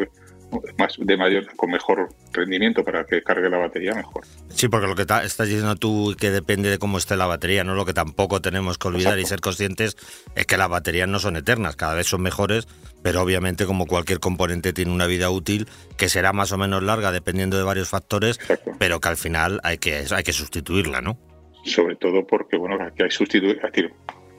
más 0.78 0.96
de 0.99 1.16
mayor 1.16 1.46
con 1.56 1.70
mejor 1.70 2.08
rendimiento 2.32 2.84
para 2.84 3.04
que 3.04 3.23
cargue 3.23 3.49
la 3.49 3.58
batería 3.58 3.94
mejor. 3.94 4.25
Sí, 4.49 4.68
porque 4.68 4.87
lo 4.87 4.94
que 4.94 5.02
estás 5.02 5.49
diciendo 5.49 5.76
tú 5.76 6.14
que 6.18 6.30
depende 6.30 6.70
de 6.70 6.78
cómo 6.78 6.99
esté 6.99 7.16
la 7.16 7.26
batería, 7.26 7.64
no 7.64 7.75
lo 7.75 7.84
que 7.84 7.94
tampoco 7.94 8.40
tenemos 8.40 8.78
que 8.78 8.88
olvidar 8.88 9.18
y 9.18 9.26
ser 9.26 9.40
conscientes 9.40 9.96
es 10.34 10.46
que 10.46 10.56
las 10.56 10.68
baterías 10.68 11.08
no 11.08 11.18
son 11.18 11.37
eternas, 11.37 11.76
cada 11.76 11.94
vez 11.94 12.06
son 12.06 12.23
mejores, 12.23 12.68
pero 13.02 13.20
obviamente 13.23 13.66
como 13.66 13.87
cualquier 13.87 14.20
componente 14.20 14.73
tiene 14.73 14.92
una 14.92 15.06
vida 15.06 15.30
útil 15.30 15.68
que 15.96 16.08
será 16.08 16.32
más 16.32 16.52
o 16.52 16.58
menos 16.58 16.82
larga 16.82 17.12
dependiendo 17.12 17.56
de 17.56 17.62
varios 17.62 17.88
factores, 17.88 18.38
pero 18.78 19.00
que 19.00 19.08
al 19.08 19.16
final 19.16 19.61
hay 19.62 19.78
que 19.78 20.04
hay 20.11 20.23
que 20.23 20.32
sustituirla, 20.32 21.00
¿no? 21.00 21.18
Sobre 21.64 21.96
todo 21.96 22.26
porque 22.26 22.56
bueno, 22.56 22.78
hay 22.82 22.92
que 22.92 23.11
sustituir, 23.11 23.61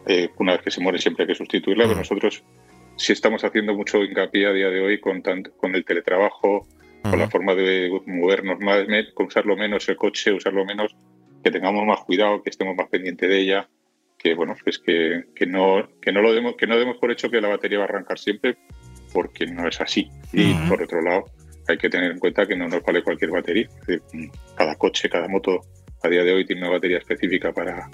eh, 0.07 0.29
una 0.38 0.53
vez 0.53 0.62
que 0.62 0.72
se 0.72 0.81
muere 0.81 1.00
siempre 1.00 1.24
hay 1.24 1.27
que 1.27 1.36
sustituirla, 1.36 1.86
pero 1.86 1.98
nosotros 1.98 2.43
si 2.97 3.13
estamos 3.13 3.43
haciendo 3.43 3.73
mucho 3.73 4.03
hincapié 4.03 4.47
a 4.47 4.53
día 4.53 4.69
de 4.69 4.81
hoy 4.81 4.99
con, 4.99 5.21
con 5.21 5.75
el 5.75 5.85
teletrabajo, 5.85 6.67
con 7.03 7.19
la 7.19 7.29
forma 7.29 7.53
de 7.53 7.91
movernos 8.07 8.59
más, 8.59 8.85
con 9.13 9.27
usarlo 9.27 9.55
menos 9.55 9.87
el 9.89 9.95
coche, 9.95 10.33
usarlo 10.33 10.65
menos, 10.65 10.95
que 11.43 11.51
tengamos 11.51 11.85
más 11.85 11.99
cuidado, 12.01 12.41
que 12.41 12.49
estemos 12.49 12.75
más 12.75 12.87
pendientes 12.89 13.29
de 13.29 13.39
ella, 13.39 13.69
que 14.17 14.33
bueno, 14.33 14.55
pues 14.63 14.79
que, 14.79 15.25
que 15.35 15.45
no, 15.45 15.87
que 16.01 16.11
no 16.11 16.21
lo 16.21 16.33
demos, 16.33 16.55
que 16.55 16.65
no 16.65 16.77
demos 16.77 16.97
por 16.97 17.11
hecho 17.11 17.29
que 17.29 17.41
la 17.41 17.49
batería 17.49 17.77
va 17.77 17.85
a 17.85 17.87
arrancar 17.87 18.17
siempre, 18.17 18.57
porque 19.13 19.45
no 19.45 19.67
es 19.67 19.79
así. 19.79 20.09
Y 20.33 20.53
por 20.67 20.81
otro 20.81 21.01
lado, 21.01 21.25
hay 21.67 21.77
que 21.77 21.89
tener 21.89 22.11
en 22.11 22.19
cuenta 22.19 22.45
que 22.45 22.55
no 22.55 22.67
nos 22.67 22.81
vale 22.83 23.03
cualquier 23.03 23.31
batería. 23.31 23.69
Cada 24.55 24.75
coche, 24.75 25.09
cada 25.09 25.27
moto 25.27 25.61
a 26.01 26.09
día 26.09 26.23
de 26.23 26.33
hoy 26.33 26.45
tiene 26.45 26.63
una 26.63 26.71
batería 26.71 26.97
específica 26.97 27.51
para 27.51 27.89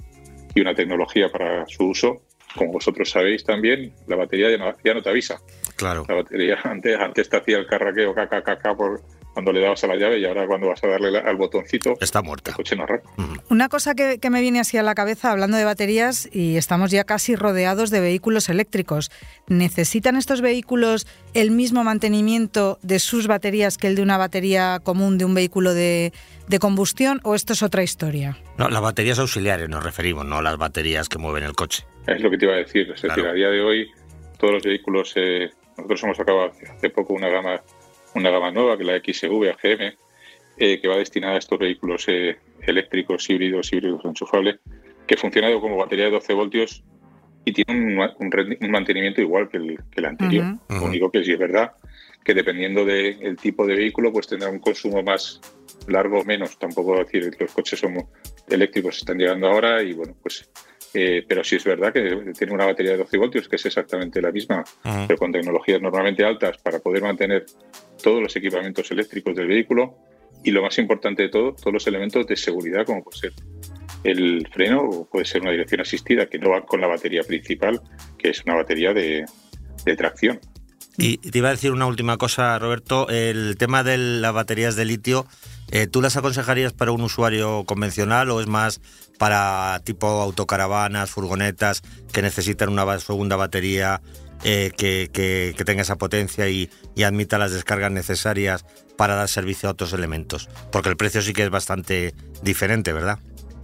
y 0.54 0.62
una 0.62 0.74
tecnología 0.74 1.30
para 1.30 1.66
su 1.68 1.88
uso. 1.88 2.24
Como 2.56 2.74
vosotros 2.74 3.10
sabéis 3.10 3.44
también, 3.44 3.94
la 4.08 4.16
batería 4.16 4.50
ya 4.52 4.58
no, 4.58 4.76
ya 4.84 4.94
no 4.94 5.02
te 5.02 5.10
avisa. 5.10 5.40
Claro. 5.76 6.06
La 6.08 6.16
batería 6.16 6.60
antes, 6.64 7.00
antes 7.00 7.30
te 7.30 7.38
hacía 7.38 7.58
el 7.58 7.68
carraqueo, 7.68 8.14
caca, 8.14 8.42
caca, 8.42 8.76
por, 8.76 9.02
cuando 9.34 9.52
le 9.54 9.62
dabas 9.62 9.84
a 9.84 9.88
la 9.88 9.96
llave 9.96 10.20
y 10.20 10.26
ahora 10.26 10.46
cuando 10.48 10.68
vas 10.68 10.84
a 10.84 10.88
darle 10.88 11.18
al 11.18 11.36
botoncito, 11.38 11.94
está 12.02 12.22
muerta. 12.22 12.52
El 12.52 12.58
coche 12.58 12.76
no 12.76 12.84
arranca. 12.84 13.10
Una 13.50 13.70
cosa 13.70 13.96
que, 13.96 14.20
que, 14.20 14.30
me 14.30 14.42
viene 14.42 14.60
así 14.60 14.78
a 14.78 14.84
la 14.84 14.94
cabeza 14.96 15.32
hablando 15.32 15.58
de 15.58 15.64
baterías 15.66 16.28
y 16.32 16.58
estamos 16.58 16.92
ya 16.92 17.04
casi 17.04 17.36
rodeados 17.36 17.90
de 17.90 18.02
vehículos 18.02 18.50
eléctricos. 18.50 19.10
¿Necesitan 19.48 20.16
estos 20.18 20.42
vehículos 20.42 21.08
el 21.34 21.52
mismo 21.52 21.84
mantenimiento 21.84 22.78
de 22.82 23.00
sus 23.00 23.28
baterías 23.28 23.78
que 23.78 23.88
el 23.88 23.96
de 23.96 24.02
una 24.02 24.18
batería 24.18 24.80
común 24.84 25.18
de 25.18 25.26
un 25.26 25.34
vehículo 25.34 25.74
de, 25.74 26.14
de 26.48 26.60
combustión 26.60 27.20
o 27.24 27.36
esto 27.36 27.54
es 27.54 27.64
otra 27.64 27.84
historia? 27.84 28.38
No, 28.58 28.70
las 28.70 28.82
baterías 28.82 29.20
auxiliares 29.20 29.70
nos 29.70 29.84
referimos, 29.84 30.26
no 30.26 30.42
las 30.42 30.58
baterías 30.58 31.08
que 31.10 31.18
mueven 31.18 31.44
el 31.44 31.54
coche. 31.54 31.86
Es 32.08 32.22
lo 32.22 32.30
que 32.30 32.38
te 32.38 32.46
iba 32.46 32.56
a 32.56 32.58
decir. 32.58 32.92
Es 32.94 33.02
Claro. 33.02 33.16
decir, 33.16 33.30
a 33.30 33.34
día 33.34 33.48
de 33.50 33.62
hoy 33.62 33.92
todos 34.38 34.54
los 34.56 34.64
vehículos, 34.64 35.14
eh, 35.16 35.50
nosotros 35.78 36.04
hemos 36.04 36.18
sacado 36.18 36.46
hace 36.46 36.90
poco 36.90 37.14
una 37.14 37.30
gama 37.30 37.62
una 38.16 38.30
gama 38.30 38.52
nueva, 38.52 38.78
que 38.78 38.84
es 38.84 38.88
la 38.88 39.00
XV 39.00 39.50
AGM, 39.50 39.94
eh, 40.58 40.80
que 40.80 40.88
va 40.88 40.98
destinada 40.98 41.36
a 41.36 41.40
estos 41.40 41.58
vehículos 41.58 42.06
eh, 42.08 42.38
eléctricos, 42.68 43.30
híbridos, 43.30 43.72
híbridos 43.74 44.04
enchufables, 44.06 44.60
que 45.08 45.18
funciona 45.18 45.52
como 45.60 45.78
batería 45.78 46.06
de 46.06 46.12
12 46.12 46.34
voltios 46.34 46.84
y 47.44 47.54
tiene 47.54 47.72
un, 47.96 48.00
un 48.20 48.32
rendi- 48.32 48.58
un 48.62 48.72
mantenimiento 48.72 49.22
igual 49.22 49.50
que 49.50 49.58
el, 49.58 49.78
que 49.92 50.00
el 50.00 50.06
anterior. 50.06 50.46
Lo 50.70 50.86
único 50.86 51.12
que 51.12 51.24
sí 51.24 51.32
es 51.34 51.40
verdad 51.40 51.72
que 52.24 52.36
dependiendo 52.36 52.86
del 52.86 53.36
tipo 53.38 53.66
de 53.66 53.76
vehículo, 53.76 54.14
pues 54.14 54.28
tendrá 54.28 54.48
un 54.50 54.60
consumo 54.60 55.02
más 55.02 55.42
largo 55.88 56.20
o 56.20 56.24
menos. 56.24 56.60
Tampoco 56.60 57.00
decir 57.00 57.32
que 57.32 57.46
los 57.46 57.54
coches 57.54 57.80
son 57.80 57.96
eléctricos 58.48 58.98
están 59.00 59.18
llegando 59.18 59.48
ahora 59.48 59.82
y 59.82 59.94
bueno, 59.94 60.16
pues 60.22 60.48
eh, 60.94 61.26
pero 61.28 61.44
sí 61.44 61.56
es 61.56 61.64
verdad 61.64 61.92
que 61.92 62.34
tiene 62.38 62.54
una 62.54 62.66
batería 62.66 62.92
de 62.92 62.98
12 63.00 63.18
voltios 63.18 63.48
que 63.50 63.56
es 63.56 63.66
exactamente 63.66 64.22
la 64.22 64.32
misma, 64.32 64.64
pero 65.08 65.18
con 65.18 65.32
tecnologías 65.32 65.82
normalmente 65.82 66.24
altas 66.24 66.58
para 66.60 66.78
poder 66.80 67.02
mantener 67.02 67.46
todos 68.02 68.22
los 68.22 68.36
equipamientos 68.36 68.90
eléctricos 68.92 69.36
del 69.36 69.48
vehículo 69.48 69.98
y 70.44 70.52
lo 70.52 70.62
más 70.62 70.78
importante 70.78 71.24
de 71.24 71.30
todo, 71.30 71.54
todos 71.54 71.74
los 71.74 71.88
elementos 71.88 72.26
de 72.26 72.36
seguridad 72.36 72.86
como 72.86 73.04
puede 73.04 73.18
ser 73.18 73.34
el 74.04 74.48
freno 74.52 74.82
o 74.82 75.06
puede 75.06 75.26
ser 75.26 75.42
una 75.42 75.52
dirección 75.52 75.82
asistida 75.82 76.26
que 76.28 76.40
no 76.40 76.50
va 76.50 76.66
con 76.66 76.82
la 76.82 76.88
batería 76.88 77.24
principal, 77.24 77.82
que 78.18 78.30
es 78.30 78.44
una 78.46 78.56
batería 78.56 78.94
de, 78.94 79.26
tracción. 79.98 80.40
Y 80.98 81.18
te 81.18 81.38
iba 81.38 81.50
a 81.50 81.52
decir 81.52 81.72
una 81.72 81.86
última 81.86 82.18
cosa, 82.18 82.58
Roberto. 82.60 83.08
El 83.10 83.56
tema 83.58 83.84
de 83.84 83.98
las 83.98 84.34
baterías 84.34 84.76
de 84.76 84.86
litio, 84.86 85.26
eh, 85.72 85.88
¿tú 85.88 86.02
las 86.02 86.18
aconsejarías 86.18 86.74
para 86.74 86.92
un 86.92 87.02
usuario 87.02 87.64
convencional 87.66 88.30
o 88.30 88.42
es 88.42 88.48
más 88.48 88.82
para 89.18 89.80
tipo 89.84 90.08
autocaravanas, 90.08 91.12
furgonetas 91.12 91.82
que 92.12 92.22
necesitan 92.22 92.70
una 92.70 93.00
segunda 93.00 93.36
batería 93.36 94.02
eh, 94.44 94.72
que, 94.78 95.10
que- 95.12 95.64
tenga 95.64 95.82
esa 95.84 95.98
potencia 95.98 96.50
y, 96.50 96.70
admita 97.04 97.38
las 97.38 97.52
descargas 97.52 97.92
necesarias 97.92 98.66
para 98.98 99.16
dar 99.16 99.28
servicio 99.28 99.70
a 99.70 99.72
otros 99.74 99.94
elementos? 99.94 100.50
Porque 100.72 100.90
el 100.90 100.98
precio 100.98 101.22
sí 101.22 101.34
que 101.34 101.44
es 101.44 101.50
bastante 101.50 102.14
diferente, 102.42 102.94
¿verdad? 102.94 103.20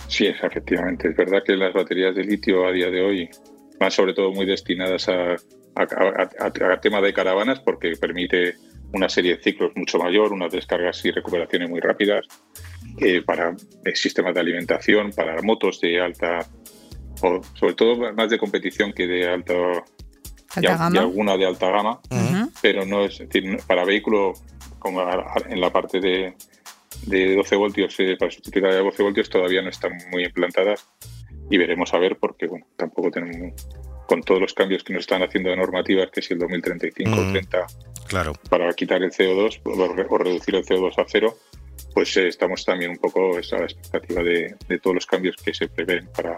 Sí, 0.08 0.26
efectivamente. 0.26 1.10
Es 1.10 1.16
verdad 1.16 1.44
que 1.46 1.56
las 1.56 1.74
baterías 1.74 2.16
de 2.16 2.24
litio 2.24 2.66
a 2.68 2.72
día 2.72 2.90
de 2.90 3.02
hoy 3.02 3.30
van 3.80 3.92
sobre 3.92 4.14
todo 4.14 4.32
muy 4.32 4.46
destinadas 4.46 5.08
a, 5.10 5.36
a, 5.76 6.80
tema 6.82 7.02
de 7.02 7.14
caravanas 7.14 7.60
porque 7.60 7.94
permite 8.00 8.56
una 8.94 9.10
serie 9.10 9.36
de 9.36 9.44
ciclos 9.44 9.72
mucho 9.76 10.00
mayor, 10.00 10.32
unas 10.32 10.52
descargas 10.52 11.04
y 11.06 11.12
recuperaciones 11.12 11.70
muy 11.70 11.80
rápidas, 11.82 12.26
eh, 13.00 13.22
para 13.22 13.56
eh, 13.86 13.96
sistemas 13.96 14.34
de 14.34 14.40
alimentación, 14.40 15.12
para 15.12 15.42
motos 15.42 15.82
de 15.82 16.00
alta, 16.00 16.40
o 17.22 17.42
sobre 17.54 17.74
todo 17.74 18.14
más 18.14 18.30
de 18.30 18.38
competición 18.38 18.94
que 18.94 19.06
de 19.08 19.28
alta, 19.28 19.54
y, 20.62 20.66
Alta 20.66 20.74
y 20.74 20.78
gama. 20.78 21.00
alguna 21.02 21.38
de 21.38 21.46
alta 21.46 21.70
gama, 21.70 22.00
Ujú. 22.10 22.52
pero 22.62 22.86
no 22.86 23.04
es, 23.06 23.20
es 23.20 23.30
decir, 23.30 23.58
para 23.68 23.86
vehículo 23.86 24.34
como 24.80 25.02
en 25.50 25.60
la 25.62 25.72
parte 25.72 26.00
de, 26.00 26.34
de 27.08 27.36
12 27.36 27.56
voltios, 27.56 27.96
eh, 28.00 28.16
para 28.18 28.32
sustituir 28.32 28.66
a 28.68 28.76
12 28.78 29.04
voltios 29.04 29.30
todavía 29.30 29.62
no 29.62 29.70
están 29.70 29.92
muy 30.12 30.24
implantadas 30.26 30.88
y 31.50 31.58
veremos 31.58 31.94
a 31.94 32.00
ver 32.00 32.18
porque 32.18 32.48
bueno, 32.48 32.66
tampoco 32.76 33.10
tenemos 33.12 33.54
con 34.08 34.22
todos 34.22 34.40
los 34.40 34.54
cambios 34.54 34.84
que 34.84 34.94
nos 34.94 35.02
están 35.02 35.22
haciendo 35.24 35.50
de 35.50 35.58
normativas, 35.58 36.10
que 36.12 36.22
si 36.22 36.34
el 36.34 36.40
2035 36.40 37.12
o 37.12 37.16
Mm. 37.24 37.32
30 37.34 37.66
Claro. 38.08 38.34
para 38.50 38.72
quitar 38.74 39.04
el 39.04 39.12
CO2 39.12 39.60
o, 39.66 40.14
o 40.14 40.18
reducir 40.18 40.56
el 40.56 40.64
CO2 40.66 40.98
a 40.98 41.06
cero, 41.08 41.36
pues 41.94 42.16
eh, 42.16 42.28
estamos 42.30 42.64
también 42.64 42.92
un 42.92 42.98
poco 42.98 43.32
a 43.36 43.56
la 43.58 43.66
expectativa 43.66 44.24
de, 44.24 44.56
de 44.70 44.80
todos 44.80 44.96
los 44.96 45.06
cambios 45.06 45.36
que 45.36 45.54
se 45.54 45.68
prevén 45.68 46.08
para, 46.16 46.38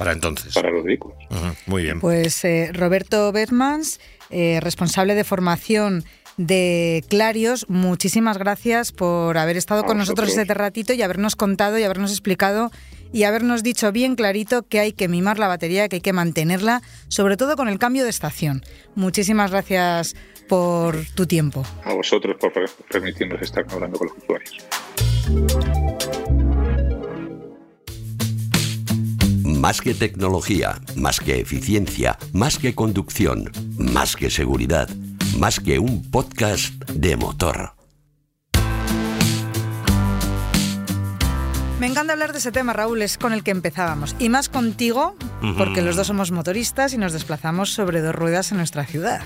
Para 0.00 0.12
entonces. 0.12 0.54
para 0.54 0.70
los 0.70 0.82
vehículos. 0.82 1.18
Muy 1.66 1.82
bien. 1.82 2.00
Pues 2.00 2.42
eh, 2.46 2.70
Roberto 2.72 3.30
Bermans, 3.32 4.00
eh, 4.30 4.58
responsable 4.62 5.14
de 5.14 5.24
formación 5.24 6.04
de 6.38 7.04
Clarios, 7.10 7.66
muchísimas 7.68 8.38
gracias 8.38 8.92
por 8.92 9.36
haber 9.36 9.58
estado 9.58 9.82
A 9.82 9.86
con 9.86 9.98
nosotros 9.98 10.30
este 10.34 10.54
ratito 10.54 10.94
y 10.94 11.02
habernos 11.02 11.36
contado 11.36 11.78
y 11.78 11.82
habernos 11.82 12.12
explicado 12.12 12.70
y 13.12 13.24
habernos 13.24 13.62
dicho 13.62 13.92
bien 13.92 14.14
clarito 14.16 14.62
que 14.62 14.80
hay 14.80 14.92
que 14.94 15.06
mimar 15.06 15.38
la 15.38 15.48
batería, 15.48 15.86
que 15.90 15.96
hay 15.96 16.00
que 16.00 16.14
mantenerla, 16.14 16.80
sobre 17.08 17.36
todo 17.36 17.56
con 17.56 17.68
el 17.68 17.78
cambio 17.78 18.04
de 18.04 18.10
estación. 18.10 18.62
Muchísimas 18.94 19.50
gracias 19.50 20.16
por 20.48 20.96
tu 21.14 21.26
tiempo. 21.26 21.62
A 21.84 21.92
vosotros 21.92 22.36
por 22.40 22.52
per- 22.54 22.70
permitirnos 22.90 23.42
estar 23.42 23.66
hablando 23.68 23.98
con 23.98 24.08
los 24.08 24.16
usuarios. 24.16 24.56
Más 29.60 29.82
que 29.82 29.92
tecnología, 29.92 30.80
más 30.96 31.20
que 31.20 31.38
eficiencia, 31.38 32.16
más 32.32 32.58
que 32.58 32.74
conducción, 32.74 33.52
más 33.76 34.16
que 34.16 34.30
seguridad, 34.30 34.88
más 35.38 35.60
que 35.60 35.78
un 35.78 36.10
podcast 36.10 36.72
de 36.88 37.18
motor. 37.18 37.74
Me 41.78 41.86
encanta 41.86 42.14
hablar 42.14 42.32
de 42.32 42.38
ese 42.38 42.52
tema, 42.52 42.72
Raúl, 42.72 43.02
es 43.02 43.18
con 43.18 43.34
el 43.34 43.44
que 43.44 43.50
empezábamos. 43.50 44.16
Y 44.18 44.30
más 44.30 44.48
contigo, 44.48 45.14
porque 45.58 45.82
los 45.82 45.94
dos 45.94 46.06
somos 46.06 46.30
motoristas 46.30 46.94
y 46.94 46.98
nos 46.98 47.12
desplazamos 47.12 47.70
sobre 47.70 48.00
dos 48.00 48.14
ruedas 48.14 48.52
en 48.52 48.56
nuestra 48.56 48.86
ciudad. 48.86 49.20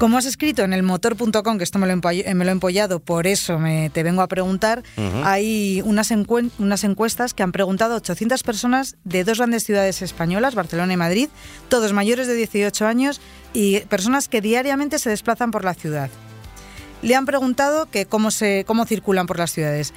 Como 0.00 0.16
has 0.16 0.24
escrito 0.24 0.62
en 0.62 0.72
el 0.72 0.82
motor.com, 0.82 1.58
que 1.58 1.64
esto 1.64 1.78
me 1.78 1.86
lo, 1.86 1.92
he 1.92 1.96
empoll- 1.96 2.22
eh, 2.24 2.34
me 2.34 2.46
lo 2.46 2.50
he 2.50 2.52
empollado, 2.52 3.00
por 3.00 3.26
eso 3.26 3.58
me, 3.58 3.90
te 3.90 4.02
vengo 4.02 4.22
a 4.22 4.28
preguntar, 4.28 4.82
hay 5.24 5.82
unas, 5.84 6.10
encuestas 6.10 7.34
que 7.34 7.42
han 7.42 7.52
preguntado 7.52 7.92
a 7.92 7.96
800 7.98 8.42
personas 8.42 8.96
de 9.04 9.24
dos 9.24 9.36
grandes 9.36 9.64
ciudades 9.64 10.00
españolas, 10.00 10.54
Barcelona 10.54 10.94
y 10.94 10.96
Madrid, 10.96 11.28
todos 11.68 11.92
mayores 11.92 12.26
de 12.28 12.34
18 12.34 12.86
años 12.86 13.20
y 13.52 13.80
personas 13.80 14.28
que 14.28 14.40
diariamente 14.40 14.98
se 14.98 15.10
desplazan 15.10 15.50
por 15.50 15.64
la 15.66 15.74
ciudad. 15.74 16.08
Le 17.02 17.14
han 17.14 17.26
preguntado 17.26 17.84
que 17.90 18.06
cómo, 18.06 18.30
se, 18.30 18.64
cómo 18.66 18.86
circulan 18.86 19.26
por 19.26 19.38
las 19.38 19.52
ciudades. 19.52 19.92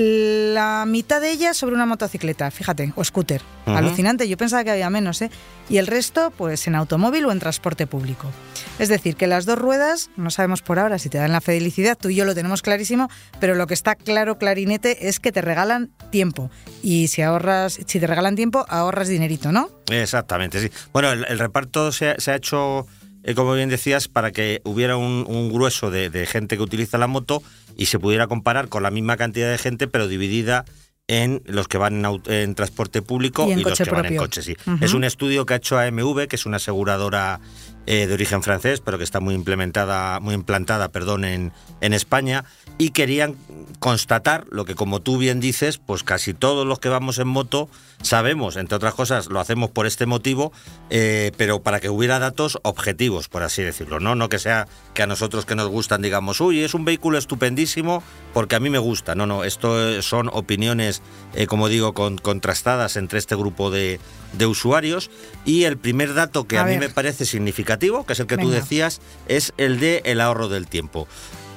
La 0.00 0.84
mitad 0.86 1.22
de 1.22 1.30
ellas 1.30 1.56
sobre 1.56 1.74
una 1.74 1.86
motocicleta, 1.86 2.50
fíjate, 2.50 2.92
o 2.96 3.02
scooter. 3.02 3.40
Alucinante, 3.64 4.28
yo 4.28 4.36
pensaba 4.36 4.62
que 4.62 4.70
había 4.70 4.90
menos, 4.90 5.22
¿eh? 5.22 5.30
Y 5.70 5.78
el 5.78 5.86
resto, 5.86 6.30
pues 6.36 6.66
en 6.66 6.74
automóvil 6.74 7.24
o 7.24 7.32
en 7.32 7.38
transporte 7.38 7.86
público. 7.86 8.30
Es 8.78 8.90
decir, 8.90 9.16
que 9.16 9.26
las 9.26 9.46
dos 9.46 9.58
ruedas, 9.58 10.10
no 10.18 10.30
sabemos 10.30 10.60
por 10.60 10.78
ahora 10.78 10.98
si 10.98 11.08
te 11.08 11.16
dan 11.16 11.32
la 11.32 11.40
felicidad, 11.40 11.96
tú 11.98 12.10
y 12.10 12.14
yo 12.14 12.26
lo 12.26 12.34
tenemos 12.34 12.60
clarísimo, 12.60 13.08
pero 13.40 13.54
lo 13.54 13.66
que 13.66 13.72
está 13.72 13.94
claro, 13.94 14.36
clarinete, 14.36 15.08
es 15.08 15.18
que 15.18 15.32
te 15.32 15.40
regalan 15.40 15.90
tiempo. 16.10 16.50
Y 16.82 17.08
si 17.08 17.22
ahorras, 17.22 17.78
si 17.86 17.98
te 17.98 18.06
regalan 18.06 18.36
tiempo, 18.36 18.66
ahorras 18.68 19.08
dinerito, 19.08 19.50
¿no? 19.50 19.70
Exactamente, 19.90 20.60
sí. 20.60 20.70
Bueno, 20.92 21.10
el, 21.10 21.24
el 21.26 21.38
reparto 21.38 21.90
se, 21.90 22.10
ha- 22.10 22.16
se 22.20 22.32
ha 22.32 22.36
hecho, 22.36 22.86
eh, 23.26 23.34
como 23.34 23.52
bien 23.54 23.68
decías, 23.68 24.08
para 24.08 24.30
que 24.30 24.62
hubiera 24.64 24.96
un, 24.96 25.26
un 25.28 25.52
grueso 25.52 25.90
de, 25.90 26.10
de 26.10 26.26
gente 26.26 26.56
que 26.56 26.62
utiliza 26.62 26.96
la 26.96 27.08
moto 27.08 27.42
y 27.76 27.86
se 27.86 27.98
pudiera 27.98 28.28
comparar 28.28 28.68
con 28.68 28.82
la 28.82 28.90
misma 28.90 29.16
cantidad 29.16 29.50
de 29.50 29.58
gente, 29.58 29.88
pero 29.88 30.08
dividida 30.08 30.64
en 31.08 31.42
los 31.46 31.68
que 31.68 31.78
van 31.78 32.04
en, 32.26 32.54
transporte 32.54 33.02
público 33.02 33.46
Y 33.48 33.52
en 33.52 33.62
los 33.62 33.78
que 33.78 33.90
van 33.90 34.06
en 34.06 34.16
coche, 34.16 34.42
sí. 34.42 34.56
Es 34.80 34.94
un 34.94 35.04
estudio 35.04 35.46
que 35.46 35.54
ha 35.54 35.56
hecho 35.56 35.78
AMV, 35.78 36.26
que 36.26 36.36
es 36.36 36.46
una 36.46 36.56
aseguradora 36.56 37.40
eh, 37.86 38.06
de 38.06 38.14
origen 38.14 38.42
francés, 38.42 38.80
pero 38.84 38.98
que 38.98 39.04
está 39.04 39.20
muy 39.20 39.34
implementada, 39.34 40.20
muy 40.20 40.34
implantada, 40.34 40.88
perdón, 40.88 41.24
en, 41.24 41.52
en 41.80 41.92
España, 41.94 42.44
y 42.78 42.90
querían 42.90 43.36
constatar 43.78 44.44
lo 44.50 44.64
que, 44.64 44.74
como 44.74 45.00
tú 45.00 45.18
bien 45.18 45.40
dices, 45.40 45.78
pues 45.78 46.02
casi 46.02 46.34
todos 46.34 46.66
los 46.66 46.78
que 46.78 46.88
vamos 46.88 47.18
en 47.18 47.28
moto 47.28 47.68
sabemos, 48.02 48.56
entre 48.56 48.76
otras 48.76 48.94
cosas, 48.94 49.26
lo 49.28 49.40
hacemos 49.40 49.70
por 49.70 49.86
este 49.86 50.06
motivo, 50.06 50.52
eh, 50.90 51.32
pero 51.36 51.62
para 51.62 51.80
que 51.80 51.88
hubiera 51.88 52.18
datos 52.18 52.58
objetivos, 52.62 53.28
por 53.28 53.42
así 53.42 53.62
decirlo, 53.62 54.00
¿no? 54.00 54.14
No 54.14 54.28
que 54.28 54.38
sea 54.38 54.66
que 54.94 55.02
a 55.02 55.06
nosotros 55.06 55.46
que 55.46 55.54
nos 55.54 55.68
gustan 55.68 56.02
digamos, 56.02 56.40
uy, 56.40 56.62
es 56.62 56.74
un 56.74 56.84
vehículo 56.84 57.16
estupendísimo 57.18 58.02
porque 58.34 58.56
a 58.56 58.60
mí 58.60 58.68
me 58.70 58.78
gusta. 58.78 59.14
No, 59.14 59.26
no, 59.26 59.44
esto 59.44 59.88
eh, 59.88 60.02
son 60.02 60.28
opiniones, 60.32 61.00
eh, 61.34 61.46
como 61.46 61.68
digo, 61.68 61.94
con- 61.94 62.18
contrastadas 62.18 62.96
entre 62.96 63.18
este 63.18 63.34
grupo 63.34 63.70
de, 63.70 63.98
de 64.34 64.46
usuarios. 64.46 65.10
Y 65.44 65.64
el 65.64 65.78
primer 65.78 66.12
dato 66.14 66.46
que 66.46 66.58
A 66.58 66.62
a, 66.62 66.64
mí 66.66 66.76
me 66.78 66.88
parece 66.90 67.24
significativo, 67.24 67.75
que 67.78 68.12
es 68.12 68.20
el 68.20 68.26
que 68.26 68.38
tú 68.38 68.50
decías, 68.50 69.00
es 69.28 69.52
el 69.56 69.80
de 69.80 70.02
el 70.04 70.20
ahorro 70.20 70.48
del 70.48 70.66
tiempo. 70.66 71.06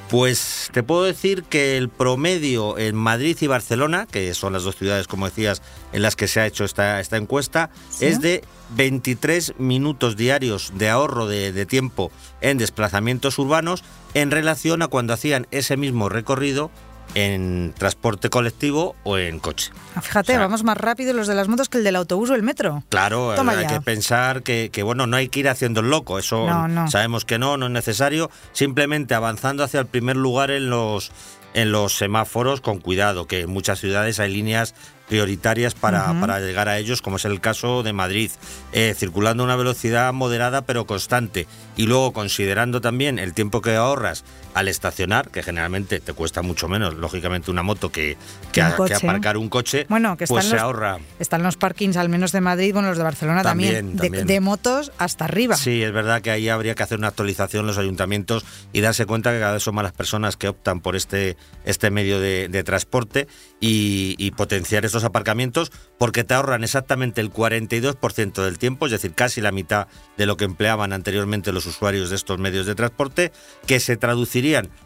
Pues 0.09 0.69
te 0.73 0.81
puedo 0.81 1.03
decir 1.03 1.43
que 1.43 1.77
el 1.77 1.87
promedio 1.87 2.79
en 2.79 2.95
Madrid 2.95 3.37
y 3.41 3.47
Barcelona, 3.47 4.07
que 4.09 4.33
son 4.33 4.53
las 4.53 4.63
dos 4.63 4.75
ciudades, 4.75 5.07
como 5.07 5.25
decías, 5.25 5.61
en 5.93 6.01
las 6.01 6.15
que 6.15 6.27
se 6.27 6.39
ha 6.39 6.47
hecho 6.47 6.65
esta, 6.65 6.99
esta 6.99 7.17
encuesta, 7.17 7.69
es 7.99 8.19
de 8.19 8.43
23 8.75 9.53
minutos 9.59 10.17
diarios 10.17 10.73
de 10.75 10.89
ahorro 10.89 11.27
de, 11.27 11.51
de 11.51 11.65
tiempo 11.67 12.11
en 12.41 12.57
desplazamientos 12.57 13.37
urbanos 13.37 13.83
en 14.15 14.31
relación 14.31 14.81
a 14.81 14.87
cuando 14.87 15.13
hacían 15.13 15.45
ese 15.51 15.77
mismo 15.77 16.09
recorrido 16.09 16.71
en 17.15 17.73
transporte 17.77 18.29
colectivo 18.29 18.95
o 19.03 19.17
en 19.17 19.39
coche. 19.39 19.71
Ah, 19.95 20.01
Fíjate, 20.01 20.33
O 20.33 20.35
sea, 20.35 20.45
vamos 20.45 20.63
más 20.63 20.77
rápido 20.77 21.13
los 21.13 21.27
de 21.27 21.35
las 21.35 21.47
motos 21.47 21.69
que 21.69 21.79
el 21.79 21.83
del 21.83 21.95
autobús 21.95 22.29
o 22.29 22.35
el 22.35 22.43
metro. 22.43 22.83
Claro, 22.89 23.33
Toma 23.35 23.53
hay 23.53 23.63
ya. 23.63 23.67
que 23.67 23.81
pensar 23.81 24.43
que, 24.43 24.69
que, 24.71 24.83
bueno, 24.83 25.07
no 25.07 25.17
hay 25.17 25.29
que 25.29 25.39
ir 25.39 25.49
haciendo 25.49 25.79
el 25.81 25.89
loco, 25.89 26.19
eso 26.19 26.45
No, 26.47 26.67
no. 26.67 26.89
sabemos 26.89 27.25
que 27.25 27.39
no, 27.39 27.57
no 27.57 27.65
es 27.65 27.71
necesario, 27.71 28.29
simplemente 28.51 29.15
avanzando 29.15 29.63
hacia 29.63 29.79
el 29.79 29.87
primer 29.87 30.15
lugar 30.17 30.51
en 30.51 30.69
los 30.69 31.11
en 31.55 31.71
los 31.71 31.97
semáforos 31.97 32.61
con 32.61 32.77
cuidado, 32.79 33.25
que 33.25 33.41
en 33.41 33.49
muchas 33.49 33.79
ciudades 33.79 34.19
hay 34.19 34.31
líneas 34.31 34.75
prioritarias 35.07 35.73
para, 35.73 36.13
para 36.21 36.39
llegar 36.39 36.69
a 36.69 36.77
ellos, 36.77 37.01
como 37.01 37.15
es 37.15 37.25
el 37.25 37.41
caso 37.41 37.81
de 37.81 37.91
Madrid, 37.91 38.29
eh, 38.71 38.93
circulando 38.95 39.41
a 39.41 39.45
una 39.47 39.55
velocidad 39.55 40.13
moderada 40.13 40.61
pero 40.61 40.85
constante 40.85 41.47
y 41.75 41.87
luego 41.87 42.13
considerando 42.13 42.81
también 42.81 43.17
el 43.17 43.33
tiempo 43.33 43.61
que 43.61 43.75
ahorras 43.75 44.23
al 44.53 44.67
estacionar, 44.67 45.29
que 45.29 45.43
generalmente 45.43 45.99
te 45.99 46.13
cuesta 46.13 46.41
mucho 46.41 46.67
menos, 46.67 46.95
lógicamente, 46.95 47.51
una 47.51 47.63
moto 47.63 47.91
que, 47.91 48.17
que, 48.51 48.61
a- 48.61 48.69
aparcar 48.69 49.37
un 49.37 49.49
coche, 49.49 49.85
Bueno, 49.89 50.17
que 50.17 50.25
pues 50.27 50.45
se 50.45 50.53
los- 50.53 50.61
ahorra. 50.61 50.97
Están 51.19 51.43
los 51.43 51.57
parkings, 51.57 51.97
al 51.97 52.09
menos 52.09 52.31
de 52.31 52.41
Madrid, 52.41 52.73
bueno, 52.73 52.89
los 52.89 52.97
de 52.97 53.03
Barcelona 53.03 53.43
también, 53.43 53.73
También, 53.73 53.95
de- 53.97 54.03
también. 54.03 54.27
De, 54.27 54.39
motos 54.39 54.91
hasta 54.97 55.25
arriba. 55.25 55.55
Sí, 55.55 55.83
es 55.83 55.91
verdad 55.91 56.21
que 56.21 56.31
ahí 56.31 56.49
habría 56.49 56.75
que 56.75 56.83
hacer 56.83 56.97
una 56.97 57.09
actualización 57.09 57.67
los 57.67 57.77
ayuntamientos 57.77 58.45
y 58.73 58.81
darse 58.81 59.05
cuenta 59.05 59.31
que 59.31 59.39
cada 59.39 59.53
vez 59.53 59.63
son 59.63 59.75
más 59.75 59.83
las 59.83 59.93
personas 59.93 60.37
que 60.37 60.47
optan 60.47 60.81
por 60.81 60.95
este, 60.95 61.37
este 61.65 61.91
medio 61.91 62.19
de, 62.19 62.47
de 62.49 62.63
transporte 62.63 63.27
y, 63.59 64.15
y 64.17 64.31
potenciar 64.31 64.85
estos 64.85 65.03
aparcamientos 65.03 65.71
porque 65.97 66.23
te 66.23 66.33
ahorran 66.33 66.63
exactamente 66.63 67.21
el 67.21 67.31
42% 67.31 68.43
del 68.43 68.57
tiempo, 68.57 68.85
es 68.85 68.91
decir, 68.91 69.13
casi 69.13 69.41
la 69.41 69.51
mitad 69.51 69.87
de 70.17 70.25
lo 70.25 70.37
que 70.37 70.45
empleaban 70.45 70.93
anteriormente 70.93 71.51
los 71.51 71.65
usuarios 71.65 72.09
de 72.09 72.15
estos 72.15 72.39
medios 72.39 72.65
de 72.65 72.75
transporte, 72.75 73.31
que 73.67 73.79
se 73.79 73.97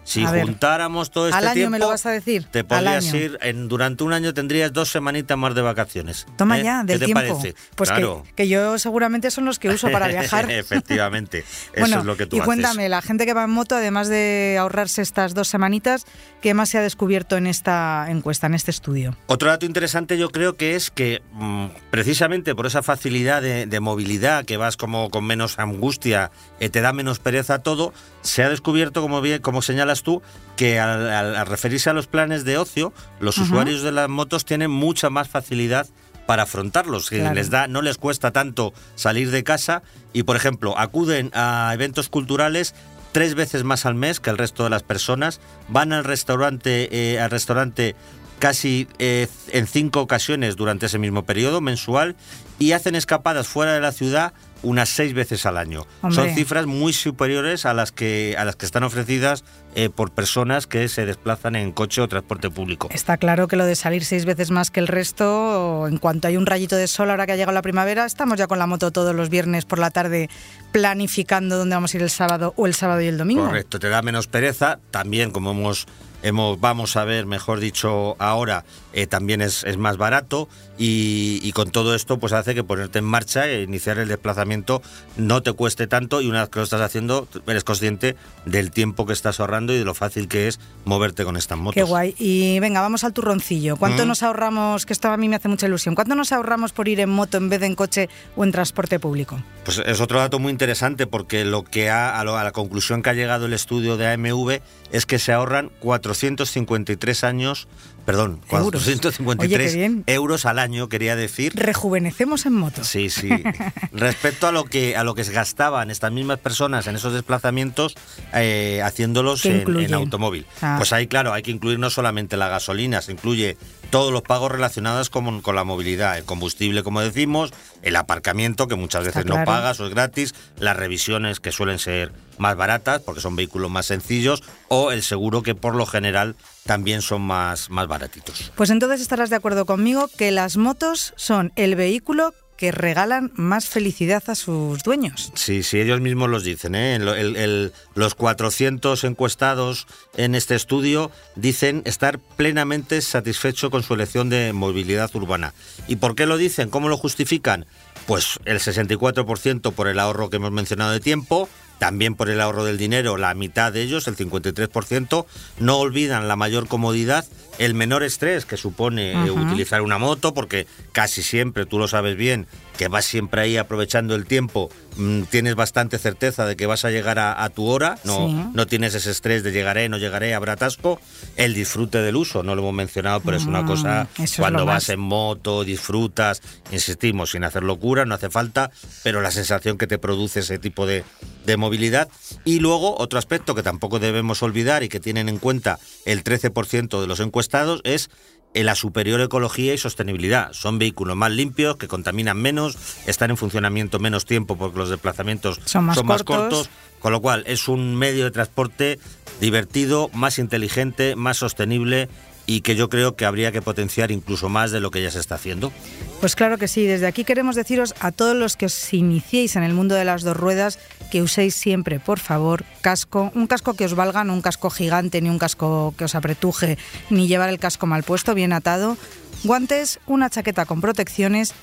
si 0.03 0.24
A 0.25 0.32
ver, 0.32 0.43
juntáramos 0.46 1.12
todo 1.12 1.27
este 1.27 1.38
al 1.38 1.46
año 1.46 1.53
tiempo. 1.53 1.72
me 1.72 1.79
lo 1.79 1.88
vas 1.88 2.05
a 2.05 2.12
decir, 2.12 2.46
Te 2.51 2.63
podrías 2.63 3.05
ir, 3.13 3.38
en, 3.41 3.67
durante 3.70 4.03
un 4.03 4.12
año 4.13 4.34
tendrías 4.34 4.74
dos 4.74 4.89
semanitas 4.89 5.38
más 5.38 5.55
de 5.55 5.62
vacaciones. 5.62 6.25
Toma 6.38 6.60
¿eh? 6.60 6.63
ya, 6.63 6.82
¿Qué 6.82 6.93
del 6.93 7.00
te 7.00 7.05
tiempo. 7.05 7.22
parece? 7.22 7.55
Pues 7.75 7.89
que- 7.89 7.96
claro. 7.96 8.24
que, 8.36 8.48
yo 8.48 8.77
seguramente 8.79 9.32
son 9.32 9.46
los 9.46 9.60
que 9.60 9.70
uso 9.70 9.89
para 9.91 10.08
viajar. 10.10 10.50
Efectivamente, 10.51 11.39
eso 11.74 11.79
bueno, 11.79 12.00
es 12.00 12.05
lo 12.05 12.17
que 12.17 12.25
tú 12.25 12.36
y 12.36 12.39
haces. 12.39 12.46
cuéntame, 12.46 12.89
la 12.89 13.01
gente 13.01 13.25
que 13.25 13.34
va 13.34 13.43
en 13.46 13.51
moto, 13.51 13.75
además 13.75 14.08
de 14.10 14.58
ahorrarse 14.60 15.01
estas 15.01 15.34
dos 15.34 15.48
semanitas, 15.48 16.05
¿qué 16.41 16.53
más 16.53 16.70
se 16.70 16.77
ha 16.77 16.82
descubierto 16.82 17.38
en 17.38 17.48
esta 17.48 18.08
encuesta, 18.10 18.48
en 18.48 18.55
este 18.55 18.72
estudio? 18.72 19.15
Otro 19.27 19.50
dato 19.50 19.65
interesante 19.65 20.17
yo 20.17 20.29
creo 20.29 20.58
que 20.58 20.75
es 20.75 20.91
que 20.91 21.22
mm, 21.32 21.67
precisamente 21.91 22.55
por 22.55 22.65
esa 22.65 22.84
facilidad 22.84 23.41
de, 23.41 23.65
de 23.65 23.79
movilidad, 23.79 24.43
que 24.46 24.58
vas 24.58 24.75
como 24.77 25.10
con 25.10 25.25
menos 25.25 25.60
angustia, 25.60 26.32
eh, 26.60 26.70
te 26.70 26.82
da 26.82 26.91
menos 26.93 27.20
pereza 27.20 27.60
todo, 27.60 27.93
se 28.24 28.42
ha 28.44 28.50
descubierto, 28.50 29.01
como 29.01 29.22
bien, 29.22 29.42
como 29.42 29.62
señalas 29.62 30.01
tú, 30.01 30.22
que 30.56 30.80
al, 30.80 31.08
al- 31.10 31.36
al 31.36 31.46
referirse 31.46 31.89
a 31.89 31.94
los 31.94 32.08
planes 32.08 32.44
de 32.46 32.58
ocio, 32.58 32.92
los 33.20 33.38
usuarios 33.38 33.84
de 33.84 33.92
las 33.92 34.10
motos 34.10 34.46
tienen 34.46 34.72
mucha 34.72 35.10
más 35.12 35.30
facilidad 35.30 35.88
para 36.25 36.44
afrontarlos, 36.44 37.10
que 37.10 37.20
Claro. 37.20 37.36
les 37.36 37.50
da, 37.50 37.68
no 37.68 37.82
les 37.82 37.98
cuesta 37.98 38.32
tanto 38.32 38.74
salir 38.96 39.30
de 39.30 39.44
casa 39.44 39.84
y, 40.13 40.24
por 40.24 40.36
ejemplo, 40.38 40.77
acuden 40.80 41.30
a 41.34 41.70
eventos 41.74 42.08
culturales 42.10 42.74
tres 43.12 43.36
veces 43.36 43.63
más 43.63 43.86
al 43.86 43.94
mes 43.96 44.20
que 44.20 44.30
el 44.30 44.38
resto 44.38 44.63
de 44.63 44.70
las 44.72 44.84
personas, 44.84 45.39
van 45.68 45.92
al 45.94 46.03
restaurante, 46.06 46.88
eh, 47.13 47.20
al 47.20 47.30
restaurante 47.30 47.96
casi 48.39 48.88
eh, 49.00 49.27
en 49.50 49.68
cinco 49.68 50.01
ocasiones 50.01 50.56
durante 50.56 50.86
ese 50.88 50.98
mismo 50.98 51.24
periodo 51.25 51.62
mensual 51.62 52.15
y 52.58 52.72
hacen 52.72 52.96
escapadas 52.96 53.48
fuera 53.48 53.74
de 53.74 53.82
la 53.82 53.92
ciudad 53.92 54.34
unas 54.63 54.89
seis 54.89 55.13
veces 55.13 55.46
al 55.46 55.58
año. 55.58 55.86
Hombre. 56.01 56.15
Son 56.15 56.36
cifras 56.36 56.65
muy 56.65 56.93
superiores 56.93 57.65
a 57.65 57.74
las 57.74 57.91
que 57.91 58.35
a 58.37 58.46
las 58.46 58.55
que 58.55 58.66
están 58.66 58.83
ofrecidas 58.83 59.44
eh, 59.75 59.90
por 59.90 60.11
personas 60.11 60.68
que 60.68 60.87
se 60.87 61.05
desplazan 61.05 61.55
en 61.55 61.72
coche 61.72 62.01
o 62.01 62.07
transporte 62.07 62.50
público. 62.50 62.90
Está 62.92 63.18
claro 63.18 63.48
que 63.48 63.55
lo 63.55 63.66
de 63.66 63.75
salir 63.75 64.05
seis 64.05 64.25
veces 64.25 64.51
más 64.51 64.72
que 64.72 64.79
el 64.79 64.87
resto, 64.87 65.87
en 65.87 65.98
cuanto 65.98 66.27
hay 66.27 66.37
un 66.37 66.46
rayito 66.46 66.75
de 66.75 66.87
sol 66.87 67.09
ahora 67.09 67.25
que 67.25 67.33
ha 67.33 67.35
llegado 67.35 67.53
la 67.53 67.61
primavera, 67.61 68.05
estamos 68.05 68.37
ya 68.37 68.48
con 68.48 68.59
la 68.59 68.68
moto 68.68 68.92
todos 68.92 69.14
los 69.14 69.29
viernes 69.29 69.66
por 69.66 69.79
la 69.79 69.92
tarde 69.92 70.29
planificando 70.72 71.57
dónde 71.57 71.75
vamos 71.75 71.94
a 71.94 71.98
ir 71.98 72.03
el 72.03 72.09
sábado 72.09 72.53
o 72.55 72.66
el 72.66 72.74
sábado 72.74 73.01
y 73.01 73.07
el 73.07 73.18
domingo. 73.18 73.46
Correcto, 73.46 73.79
te 73.79 73.90
da 73.90 74.01
menos 74.01 74.27
pereza. 74.27 74.79
También, 74.92 75.31
como 75.31 75.51
hemos, 75.51 75.87
hemos 76.24 76.59
vamos 76.59 76.96
a 76.98 77.03
ver, 77.03 77.25
mejor 77.27 77.59
dicho, 77.59 78.16
ahora, 78.20 78.66
eh, 78.94 79.05
también 79.07 79.42
es, 79.42 79.64
es 79.64 79.77
más 79.77 79.98
barato. 79.98 80.50
Y, 80.75 81.40
y 81.44 81.51
con 81.51 81.70
todo 81.70 81.94
esto, 81.94 82.18
pues 82.20 82.33
hace 82.33 82.55
que 82.55 82.64
ponerte 82.64 82.98
en 83.00 83.05
marcha 83.05 83.48
e 83.48 83.62
iniciar 83.62 84.00
el 84.00 84.07
desplazamiento 84.07 84.81
no 85.18 85.44
te 85.44 85.53
cueste 85.53 85.86
tanto. 85.86 86.20
Y 86.22 86.27
una 86.27 86.42
vez 86.42 86.50
que 86.50 86.57
lo 86.59 86.64
estás 86.64 86.81
haciendo, 86.81 87.27
eres 87.46 87.64
consciente 87.64 88.16
del 88.46 88.72
tiempo 88.72 89.05
que 89.05 89.14
estás 89.14 89.40
ahorrando 89.40 89.74
y 89.74 89.77
de 89.77 89.86
lo 89.86 89.94
fácil 89.94 90.27
que 90.27 90.48
es 90.48 90.59
moverte 90.86 91.25
con 91.25 91.38
estas 91.38 91.59
motos. 91.59 91.75
Qué 91.75 91.83
guay. 91.83 92.16
Y 92.18 92.59
venga, 92.59 92.81
vamos 92.81 93.03
al 93.03 93.14
turroncillo. 93.14 93.77
¿Cuánto 93.77 94.03
Mm. 94.05 94.07
nos 94.07 94.24
ahorramos? 94.24 94.86
Que 94.88 94.94
esto 94.94 95.09
a 95.09 95.18
mí 95.18 95.29
me 95.29 95.36
hace 95.36 95.48
mucha 95.48 95.68
ilusión. 95.68 95.94
¿Cuánto 95.94 96.16
nos 96.16 96.31
ahorramos 96.31 96.72
por 96.74 96.88
ir 96.88 97.00
en 97.00 97.09
moto 97.09 97.38
en 97.38 97.50
vez 97.50 97.59
de 97.59 97.68
en 97.68 97.75
coche 97.75 98.09
o 98.36 98.44
en 98.44 98.51
transporte 98.51 99.00
público? 99.00 99.40
Pues 99.66 99.79
es 99.86 100.01
otro 100.01 100.20
dato 100.20 100.40
muy 100.40 100.51
interesante 100.51 101.05
porque 101.07 101.46
lo 101.46 101.64
que 101.64 101.90
ha, 101.92 102.20
a, 102.20 102.24
lo- 102.24 102.36
a 102.38 102.44
la 102.44 102.51
conclusión 102.51 103.01
que 103.03 103.12
ha 103.12 103.14
llegado 103.14 103.46
el 103.46 103.53
estudio 103.53 103.96
de 103.96 104.07
AMV 104.07 104.59
es 104.92 105.05
que 105.05 105.20
se 105.20 105.31
ahorran 105.33 105.70
453 106.13 107.23
años, 107.23 107.67
perdón, 108.05 108.42
Euros. 108.50 108.83
453 108.83 109.59
Oye, 109.59 109.72
qué 109.72 109.77
bien. 109.77 110.03
euros 110.07 110.46
al 110.46 110.59
año, 110.59 110.89
quería 110.89 111.16
decir. 111.16 111.53
Rejuvenecemos 111.55 112.46
en 112.46 112.53
moto. 112.53 112.83
Sí, 112.83 113.09
sí. 113.09 113.29
Respecto 113.92 114.48
a 114.48 114.51
lo 114.51 114.66
que 114.66 114.96
a 114.96 115.03
lo 115.03 115.16
que 115.16 115.24
se 115.24 115.31
gastaban 115.31 115.92
estas 115.92 116.11
mismas 116.11 116.39
personas 116.39 116.87
en 116.87 116.96
esos 116.96 117.13
desplazamientos, 117.13 117.96
eh, 118.33 118.81
haciéndolos 118.83 119.42
¿Qué 119.42 119.61
en, 119.61 119.94
automóvil. 119.94 120.46
Ah. 120.61 120.75
Pues 120.77 120.94
ahí, 120.94 121.07
claro, 121.07 121.33
hay 121.33 121.44
que 121.44 121.51
incluir 121.51 121.79
no 121.79 121.89
solamente 121.89 122.37
la 122.37 122.48
gasolina, 122.48 123.01
se 123.01 123.11
incluye 123.11 123.57
todos 123.89 124.11
los 124.11 124.24
pagos 124.24 124.51
relacionados 124.51 125.09
con, 125.09 125.42
con 125.42 125.55
la 125.55 125.63
movilidad, 125.63 126.18
el 126.18 126.24
combustible, 126.24 126.83
como 126.83 127.01
decimos, 127.01 127.53
el 127.83 127.96
aparcamiento, 127.96 128.68
que 128.68 128.75
muchas 128.75 129.05
veces 129.05 129.25
no 129.25 129.44
pagas 129.46 129.79
o 129.79 129.85
es 129.85 129.94
gratis, 129.94 130.33
las 130.57 130.75
revisiones, 130.75 131.39
que 131.39 131.51
suelen 131.51 131.79
ser 131.79 132.11
más 132.37 132.55
baratas, 132.55 133.01
porque 133.01 133.22
son 133.22 133.35
vehículos 133.35 133.70
más 133.70 133.85
sencillos, 133.85 134.44
o 134.68 134.92
el 134.92 135.03
seguro, 135.03 135.44
que 135.44 135.53
por 135.53 135.75
lo 135.75 135.85
general 135.85 136.35
también 136.65 137.01
son 137.01 137.21
más, 137.21 137.69
más 137.69 137.87
baratitos. 137.87 138.51
Pues 138.55 138.69
entonces 138.69 139.01
estarás 139.01 139.29
de 139.29 139.35
acuerdo 139.35 139.65
conmigo 139.65 140.09
que 140.17 140.31
las 140.31 140.57
motos 140.57 141.13
son 141.17 141.51
el 141.55 141.75
vehículo 141.75 142.33
que 142.55 142.71
regalan 142.71 143.31
más 143.35 143.67
felicidad 143.67 144.23
a 144.27 144.35
sus 144.35 144.83
dueños. 144.83 145.31
Sí, 145.35 145.63
sí, 145.63 145.79
ellos 145.81 145.99
mismos 146.01 146.29
los 146.29 146.43
dicen. 146.43 146.75
¿eh? 146.75 146.95
El- 146.95 147.07
el- 147.09 147.35
el- 147.35 147.73
los 147.95 148.13
400 148.15 149.03
encuestados 149.03 149.87
en 150.15 150.35
este 150.35 150.55
estudio 150.55 151.11
dicen 151.35 151.81
estar 151.85 152.19
plenamente 152.19 153.01
satisfechos 153.01 153.69
con 153.71 153.81
su 153.83 153.95
elección 153.95 154.29
de 154.29 154.53
movilidad 154.53 155.13
urbana. 155.15 155.53
¿Y 155.87 155.95
por 155.97 156.15
qué 156.15 156.25
lo 156.27 156.37
dicen? 156.37 156.69
¿Cómo 156.69 156.87
lo 156.89 156.95
justifican? 156.97 157.65
Pues 158.05 158.39
el 158.45 158.59
64% 158.59 159.71
por 159.71 159.87
el 159.87 159.99
ahorro 159.99 160.29
que 160.29 160.35
hemos 160.37 160.51
mencionado 160.51 160.91
de 160.91 160.99
tiempo, 160.99 161.49
también 161.79 162.16
por 162.16 162.29
el 162.29 162.42
ahorro 162.42 162.64
del 162.64 162.77
dinero, 162.77 163.18
la 163.18 163.33
mitad 163.33 163.72
de 163.72 163.81
ellos, 163.81 164.07
el 164.07 164.16
53%, 164.16 165.25
no 165.59 165.77
olvidan 165.77 166.27
la 166.27 166.36
mayor 166.36 166.68
comodidad, 166.68 167.25
el 167.59 167.74
menor 167.74 168.03
estrés 168.03 168.46
que 168.46 168.57
supone 168.57 169.25
eh, 169.25 169.31
utilizar 169.31 169.81
una 169.81 169.98
moto, 169.98 170.33
porque 170.33 170.66
casi 170.92 171.22
siempre, 171.24 171.66
tú 171.66 171.77
lo 171.79 171.87
sabes 171.87 172.16
bien, 172.18 172.48
que 172.77 172.87
vas 172.87 173.05
siempre 173.05 173.42
ahí 173.42 173.57
aprovechando 173.57 174.16
el 174.16 174.25
tiempo, 174.25 174.72
mm, 174.98 175.24
tienes 175.24 175.53
bastante 175.53 176.00
certeza 176.00 176.48
de 176.48 176.55
que 176.55 176.66
vas 176.66 176.85
a 176.85 176.89
llegar 176.89 177.20
a, 177.20 177.44
a 177.44 177.50
tu 177.50 177.68
hora, 177.68 178.00
no, 178.03 178.27
Sí. 178.27 178.35
no 178.53 178.66
tienes 178.66 178.96
ese 178.96 179.11
estrés 179.11 179.44
de 179.44 179.51
llegaré, 179.51 179.87
no 179.89 179.98
llegaré, 180.00 180.33
habrá 180.33 180.53
atasco, 180.53 181.00
el 181.35 181.53
disfrute 181.53 182.00
del 182.01 182.16
uso, 182.16 182.42
no 182.42 182.55
lo 182.55 182.63
hemos 182.63 182.74
mencionado, 182.74 183.20
pero 183.22 183.37
es 183.37 183.46
una 183.46 183.61
Mm, 183.61 183.66
cosa, 183.68 184.07
cuando 184.37 184.66
vas 184.66 184.75
más. 184.85 184.89
en 184.89 185.00
moto, 185.00 185.63
disfrutas, 185.63 186.42
insistimos, 186.72 187.29
sin 187.31 187.44
hacer 187.44 187.61
locura, 187.61 188.05
no 188.05 188.16
hace 188.16 188.31
falta, 188.31 188.72
pero 189.03 189.22
la 189.22 189.29
sensación 189.29 189.77
que 189.77 189.85
te 189.85 190.00
produce 190.00 190.39
ese 190.39 190.57
tipo 190.57 190.87
de, 190.87 191.03
de 191.46 191.57
movilidad. 191.57 192.07
Y 192.46 192.59
luego, 192.59 192.98
otro 192.98 193.20
aspecto 193.20 193.53
que 193.53 193.61
tampoco 193.61 194.00
debemos 194.00 194.42
olvidar 194.42 194.81
y 194.81 194.89
que 194.89 195.00
tienen 195.00 195.29
en 195.29 195.37
cuenta 195.37 195.77
el 196.05 196.24
13% 196.24 197.00
de 197.00 197.05
los 197.07 197.20
encuestados 197.20 197.43
es 197.84 198.10
en 198.53 198.66
la 198.66 198.75
superior 198.75 199.20
ecología 199.22 199.74
y 199.74 199.77
sostenibilidad. 199.77 200.53
Son 200.53 200.77
vehículos 200.77 201.16
más 201.16 201.32
limpios, 201.32 201.77
que 201.77 201.88
contaminan 201.88 202.38
menos, 202.38 202.77
están 203.08 203.32
en 203.32 203.38
funcionamiento 203.38 204.00
menos 204.00 204.25
tiempo 204.25 204.58
porque 204.58 204.77
los 204.77 204.90
desplazamientos 204.90 205.60
Son 205.66 205.86
más 205.86 205.98
cortos. 205.98 206.25
cortos, 206.25 206.70
con 207.00 207.12
lo 207.12 207.22
cual 207.22 207.44
es 207.48 207.68
un 207.68 207.96
medio 207.96 208.25
de 208.25 208.32
transporte 208.32 209.00
divertido, 209.42 210.10
más 210.14 210.40
inteligente, 210.40 211.16
más 211.16 211.38
sostenible 211.38 212.10
y 212.46 212.62
que 212.62 212.75
yo 212.75 212.90
creo 212.90 213.16
que 213.16 213.25
habría 213.25 213.51
que 213.51 213.62
potenciar 213.62 214.12
incluso 214.12 214.50
más 214.50 214.72
de 214.72 214.79
lo 214.79 214.92
que 214.92 215.01
ya 215.01 215.12
se 215.12 215.20
está 215.20 215.36
haciendo. 215.36 215.72
Pues 216.20 216.36
claro 216.36 216.58
que 216.58 216.68
sí, 216.68 216.86
desde 216.86 217.08
aquí 217.08 217.24
queremos 217.24 217.56
deciros 217.56 217.94
a 218.00 218.12
todos 218.12 218.36
los 218.36 218.58
que 218.58 218.66
os 218.66 218.94
iniciéis 218.94 219.56
en 219.56 219.64
el 219.64 219.74
mundo 219.74 219.96
de 219.96 220.06
las 220.06 220.24
dos 220.24 220.38
ruedas 220.38 220.79
que 221.12 221.22
uséis 221.22 221.56
siempre, 221.56 222.00
por 222.00 222.20
favor, 222.20 222.66
casco, 222.82 223.32
un 223.36 223.48
casco 223.48 223.75
que 223.75 223.86
os 223.86 223.94
valga, 223.94 224.24
no 224.24 224.34
un 224.34 224.42
casco 224.42 224.70
gigante, 224.70 225.22
ni 225.22 225.29
un 225.29 225.38
casco 225.38 225.94
que 225.98 226.06
os 226.06 226.16
apretuje, 226.16 226.77
ni 227.10 227.27
llevar 227.27 227.50
el 227.50 227.60
casco 227.60 227.86
mal 227.86 228.03
puesto, 228.03 228.34
bien 228.34 228.51
atado, 228.51 228.98
guantes, 229.44 230.00
una 230.08 230.29
chaqueta 230.29 230.66
con 230.66 230.82
protecciones 230.82 231.53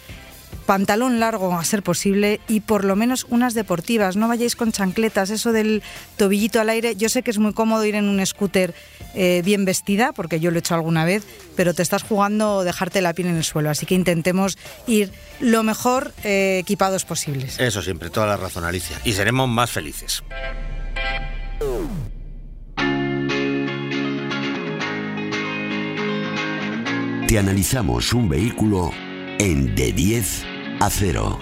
pantalón 0.67 1.19
largo 1.19 1.53
a 1.53 1.65
ser 1.65 1.83
posible 1.83 2.41
y 2.47 2.61
por 2.61 2.85
lo 2.85 2.97
menos 2.97 3.27
unas 3.29 3.55
deportivas. 3.55 4.17
No 4.17 4.29
vayáis 4.29 4.57
con 4.57 4.73
chancletas, 4.73 5.31
eso 5.31 5.53
del 5.53 5.83
tobillito 6.17 6.61
al 6.61 6.69
aire. 6.69 6.95
Yo 6.97 7.09
sé 7.09 7.23
que 7.23 7.31
es 7.31 7.39
muy 7.39 7.53
cómodo 7.53 7.85
ir 7.85 7.95
en 7.95 8.09
un 8.09 8.25
scooter 8.25 8.75
eh, 9.15 9.43
bien 9.45 9.65
vestida, 9.65 10.13
porque 10.13 10.39
yo 10.39 10.51
lo 10.51 10.57
he 10.57 10.61
hecho 10.61 10.75
alguna 10.75 11.05
vez, 11.05 11.25
pero 11.57 11.75
te 11.75 11.83
estás 11.83 12.03
jugando 12.03 12.63
dejarte 12.63 13.01
la 13.01 13.13
piel 13.15 13.29
en 13.29 13.37
el 13.37 13.45
suelo. 13.45 13.71
Así 13.71 13.87
que 13.87 13.95
intentemos 13.95 14.59
ir 14.87 15.11
lo 15.41 15.63
mejor 15.63 16.13
eh, 16.23 16.59
equipados 16.61 17.05
posibles. 17.05 17.59
Eso 17.59 17.83
siempre, 17.83 18.11
toda 18.11 18.27
la 18.27 18.37
razón, 18.37 18.65
Alicia. 18.65 19.01
Y 19.05 19.13
seremos 19.13 19.49
más 19.49 19.71
felices. 19.71 20.23
Te 27.27 27.39
analizamos 27.39 28.13
un 28.13 28.29
vehículo 28.29 28.91
en 29.41 29.75
De 29.75 29.91
10 29.91 30.45
a 30.81 30.91
0. 30.91 31.39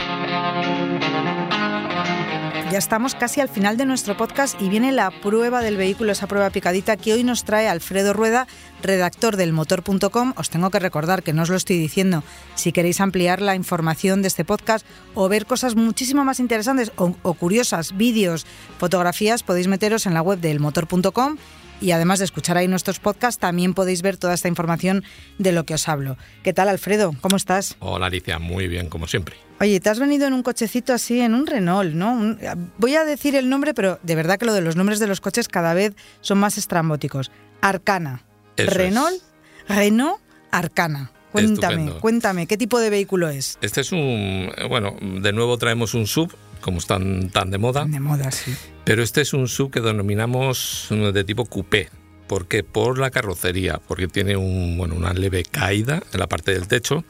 Ya 2.71 2.79
estamos 2.79 3.17
casi 3.17 3.41
al 3.41 3.49
final 3.49 3.77
de 3.77 3.87
nuestro 3.87 4.17
podcast 4.17 4.63
y 4.63 4.69
viene 4.69 4.93
la 4.93 5.11
prueba 5.11 5.63
del 5.63 5.77
vehículo, 5.77 6.13
esa 6.13 6.29
prueba 6.29 6.51
picadita 6.51 6.97
que 6.97 7.13
hoy 7.13 7.25
nos 7.25 7.43
trae 7.43 7.67
Alfredo 7.67 8.13
Rueda, 8.13 8.47
redactor 8.83 9.37
del 9.37 9.53
motor.com. 9.53 10.33
Os 10.37 10.49
tengo 10.49 10.71
que 10.71 10.79
recordar 10.79 11.25
que 11.25 11.33
no 11.33 11.43
os 11.43 11.49
lo 11.49 11.57
estoy 11.57 11.77
diciendo. 11.77 12.23
Si 12.55 12.71
queréis 12.71 13.01
ampliar 13.01 13.43
la 13.43 13.57
información 13.57 14.23
de 14.23 14.29
este 14.29 14.45
podcast 14.45 14.87
o 15.17 15.29
ver 15.29 15.47
cosas 15.47 15.75
muchísimo 15.75 16.25
más 16.25 16.39
interesantes 16.39 16.93
o, 16.95 17.35
curiosas, 17.35 17.97
vídeos, 17.97 18.47
fotografías, 18.79 19.43
podéis 19.43 19.67
meteros 19.67 20.07
en 20.07 20.15
la 20.15 20.23
web 20.23 20.39
del 20.39 20.61
motor.com 20.61 21.37
y 21.81 21.93
además 21.93 22.19
de 22.19 22.25
escuchar 22.25 22.57
ahí 22.57 22.69
nuestros 22.69 22.99
podcasts, 22.99 23.39
también 23.41 23.75
podéis 23.75 24.03
ver 24.03 24.17
toda 24.17 24.35
esta 24.35 24.49
información 24.49 25.05
de 25.39 25.53
lo 25.53 25.65
que 25.65 25.75
os 25.75 25.89
hablo. 25.89 26.17
¿Qué 26.43 26.53
tal, 26.53 26.69
Alfredo? 26.69 27.15
¿Cómo 27.21 27.37
estás? 27.37 27.77
Hola, 27.81 28.07
Alicia. 28.07 28.39
Muy 28.39 28.69
bien, 28.69 28.89
como 28.89 29.07
siempre. 29.07 29.37
Oye, 29.61 29.81
te 29.81 29.91
has 29.91 29.99
venido 29.99 30.27
en 30.27 30.33
un 30.33 30.43
cochecito 30.43 30.93
así, 30.93 31.21
en 31.21 31.35
un 31.35 31.47
Renault, 31.47 31.95
¿no? 31.95 32.37
voy 32.79 32.95
a 32.95 33.05
decir 33.05 33.35
el 33.35 33.49
nombre, 33.49 33.75
pero 33.75 33.99
de 34.03 34.15
verdad 34.15 34.39
que 34.39 34.47
lo 34.47 34.53
de 34.53 34.61
los 34.61 34.77
nombres 34.77 35.01
de 35.01 35.07
los 35.07 35.21
coches 35.21 35.49
cada 35.49 35.75
vez 35.75 35.95
son 36.21 36.39
más 36.39 36.59
estrambóticos. 36.59 37.31
Arcana. 37.61 38.23
Renault, 38.57 39.21
Renault 39.69 40.21
Arcana. 40.51 41.11
Cuéntame, 41.33 41.91
cuéntame, 42.01 42.47
¿qué 42.47 42.57
tipo 42.57 42.81
de 42.81 42.89
vehículo 42.89 43.29
es? 43.29 43.59
Este 43.61 43.83
es 43.83 43.93
un, 43.93 44.51
bueno, 44.69 44.97
de 45.01 45.33
nuevo 45.33 45.59
traemos 45.59 45.93
un 45.95 46.07
sub 46.07 46.33
como 46.69 46.81
están 46.81 47.31
tan 47.31 47.51
de 47.51 47.57
moda. 47.57 47.87
De 47.87 47.99
moda, 47.99 48.31
sí. 48.31 48.55
Pero 48.85 49.03
este 49.03 49.23
es 49.23 49.33
un 49.33 49.49
sub 49.49 49.71
que 49.71 49.81
denominamos 49.81 50.89
de 50.91 51.25
tipo 51.25 51.47
coupé. 51.47 51.89
¿Por 52.27 52.47
qué? 52.47 52.63
Por 52.63 52.99
la 52.99 53.11
carrocería, 53.11 53.81
porque 53.89 54.07
tiene 54.07 54.37
un, 54.37 54.77
bueno, 54.77 54.95
una 54.95 55.15
leve 55.15 55.45
caída 55.45 56.03
en 56.13 56.21
la 56.21 56.27
parte 56.27 56.53
del 56.53 56.69
techo 56.69 57.05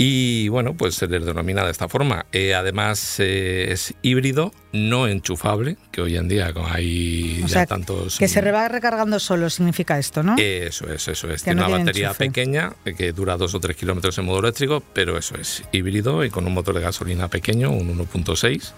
y 0.00 0.46
bueno, 0.48 0.74
pues 0.74 0.94
se 0.94 1.08
les 1.08 1.26
denomina 1.26 1.64
de 1.64 1.72
esta 1.72 1.88
forma. 1.88 2.26
Eh, 2.30 2.54
además 2.54 3.16
eh, 3.18 3.72
es 3.72 3.94
híbrido, 4.00 4.52
no 4.72 5.08
enchufable, 5.08 5.76
que 5.90 6.00
hoy 6.00 6.16
en 6.16 6.28
día 6.28 6.52
hay 6.70 7.42
ya 7.48 7.66
tantos... 7.66 8.16
Que 8.16 8.28
se 8.28 8.40
va 8.52 8.68
recargando 8.68 9.18
solo 9.18 9.50
significa 9.50 9.98
esto, 9.98 10.22
¿no? 10.22 10.36
Eso 10.38 10.88
es, 10.88 11.08
eso 11.08 11.28
es. 11.32 11.42
tiene 11.42 11.64
una 11.64 11.78
batería 11.78 12.14
pequeña 12.14 12.76
que 12.96 13.12
dura 13.12 13.36
dos 13.36 13.56
o 13.56 13.60
tres 13.60 13.76
kilómetros 13.76 14.16
en 14.18 14.26
modo 14.26 14.38
eléctrico, 14.38 14.84
pero 14.92 15.18
eso 15.18 15.34
es 15.34 15.64
híbrido 15.72 16.24
y 16.24 16.30
con 16.30 16.46
un 16.46 16.54
motor 16.54 16.76
de 16.76 16.80
gasolina 16.80 17.26
pequeño, 17.26 17.72
un 17.72 17.98
1.6 17.98 18.70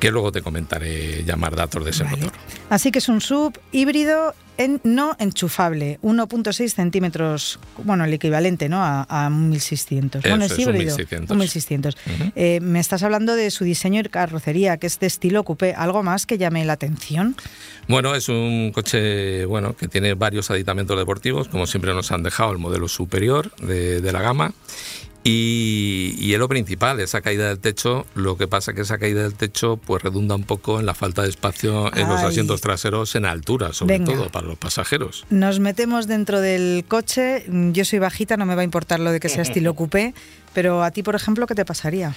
que 0.00 0.10
luego 0.10 0.32
te 0.32 0.42
comentaré 0.42 1.22
llamar 1.24 1.54
datos 1.54 1.84
de 1.84 1.90
ese 1.90 2.02
motor. 2.02 2.32
Así 2.68 2.90
que 2.90 2.98
es 2.98 3.08
un 3.08 3.20
sub 3.20 3.56
híbrido 3.70 4.34
en, 4.58 4.80
no 4.84 5.16
enchufable, 5.18 5.98
1.6 6.02 6.68
centímetros, 6.68 7.58
bueno, 7.84 8.04
el 8.04 8.12
equivalente 8.12 8.68
¿no? 8.68 8.78
a, 8.82 9.30
1600. 9.30 10.22
bueno, 10.22 10.44
es, 10.44 10.58
híbrido. 10.58 10.96
1600. 10.96 11.96
Eh, 12.36 12.58
me 12.60 12.80
estás 12.80 13.02
hablando 13.02 13.34
de 13.34 13.50
su 13.50 13.64
diseño 13.64 14.00
y 14.00 14.04
carrocería, 14.04 14.76
que 14.76 14.86
es 14.86 14.98
de 14.98 15.06
estilo 15.06 15.44
coupé. 15.44 15.74
¿Algo 15.74 16.02
más 16.02 16.26
que 16.26 16.38
llame 16.38 16.64
la 16.64 16.74
atención? 16.74 17.36
Bueno, 17.86 18.14
es 18.14 18.28
un 18.28 18.72
coche 18.72 19.44
bueno 19.46 19.74
que 19.74 19.88
tiene 19.88 20.14
varios 20.14 20.50
aditamentos 20.50 20.98
deportivos, 20.98 21.48
como 21.48 21.66
siempre 21.66 21.94
nos 21.94 22.12
han 22.12 22.22
dejado 22.22 22.52
el 22.52 22.58
modelo 22.58 22.88
superior 22.88 23.54
de, 23.56 24.00
de 24.00 24.12
la 24.12 24.20
gama 24.20 24.52
y, 25.30 26.32
es 26.32 26.38
lo 26.38 26.48
principal, 26.48 27.00
esa 27.00 27.20
caída 27.20 27.48
del 27.48 27.58
techo, 27.58 28.06
lo 28.14 28.36
que 28.36 28.48
pasa 28.48 28.72
que 28.72 28.82
esa 28.82 28.98
caída 28.98 29.22
del 29.22 29.34
techo 29.34 29.76
pues 29.76 30.02
redunda 30.02 30.34
un 30.34 30.44
poco 30.44 30.80
en 30.80 30.86
la 30.86 30.94
falta 30.94 31.22
de 31.22 31.28
espacio 31.28 31.94
en 31.94 32.08
los 32.08 32.20
asientos 32.22 32.60
traseros 32.60 33.14
en 33.14 33.26
altura, 33.26 33.72
sobre 33.72 34.00
todo 34.00 34.30
para 34.30 34.46
los 34.46 34.58
pasajeros. 34.58 35.26
Nos 35.30 35.60
metemos 35.60 36.06
dentro 36.06 36.40
del 36.40 36.84
coche, 36.88 37.44
yo 37.48 37.84
soy 37.84 37.98
bajita, 37.98 38.36
no 38.36 38.46
me 38.46 38.54
va 38.54 38.62
a 38.62 38.64
importar 38.64 39.00
lo 39.00 39.12
de 39.12 39.20
que 39.20 39.28
sea 39.28 39.42
estilo 39.48 39.74
coupé, 39.74 40.14
pero 40.54 40.82
a 40.82 40.90
ti, 40.90 41.02
por 41.02 41.14
ejemplo, 41.14 41.46
¿qué 41.46 41.54
te 41.54 41.64
pasaría? 41.64 42.14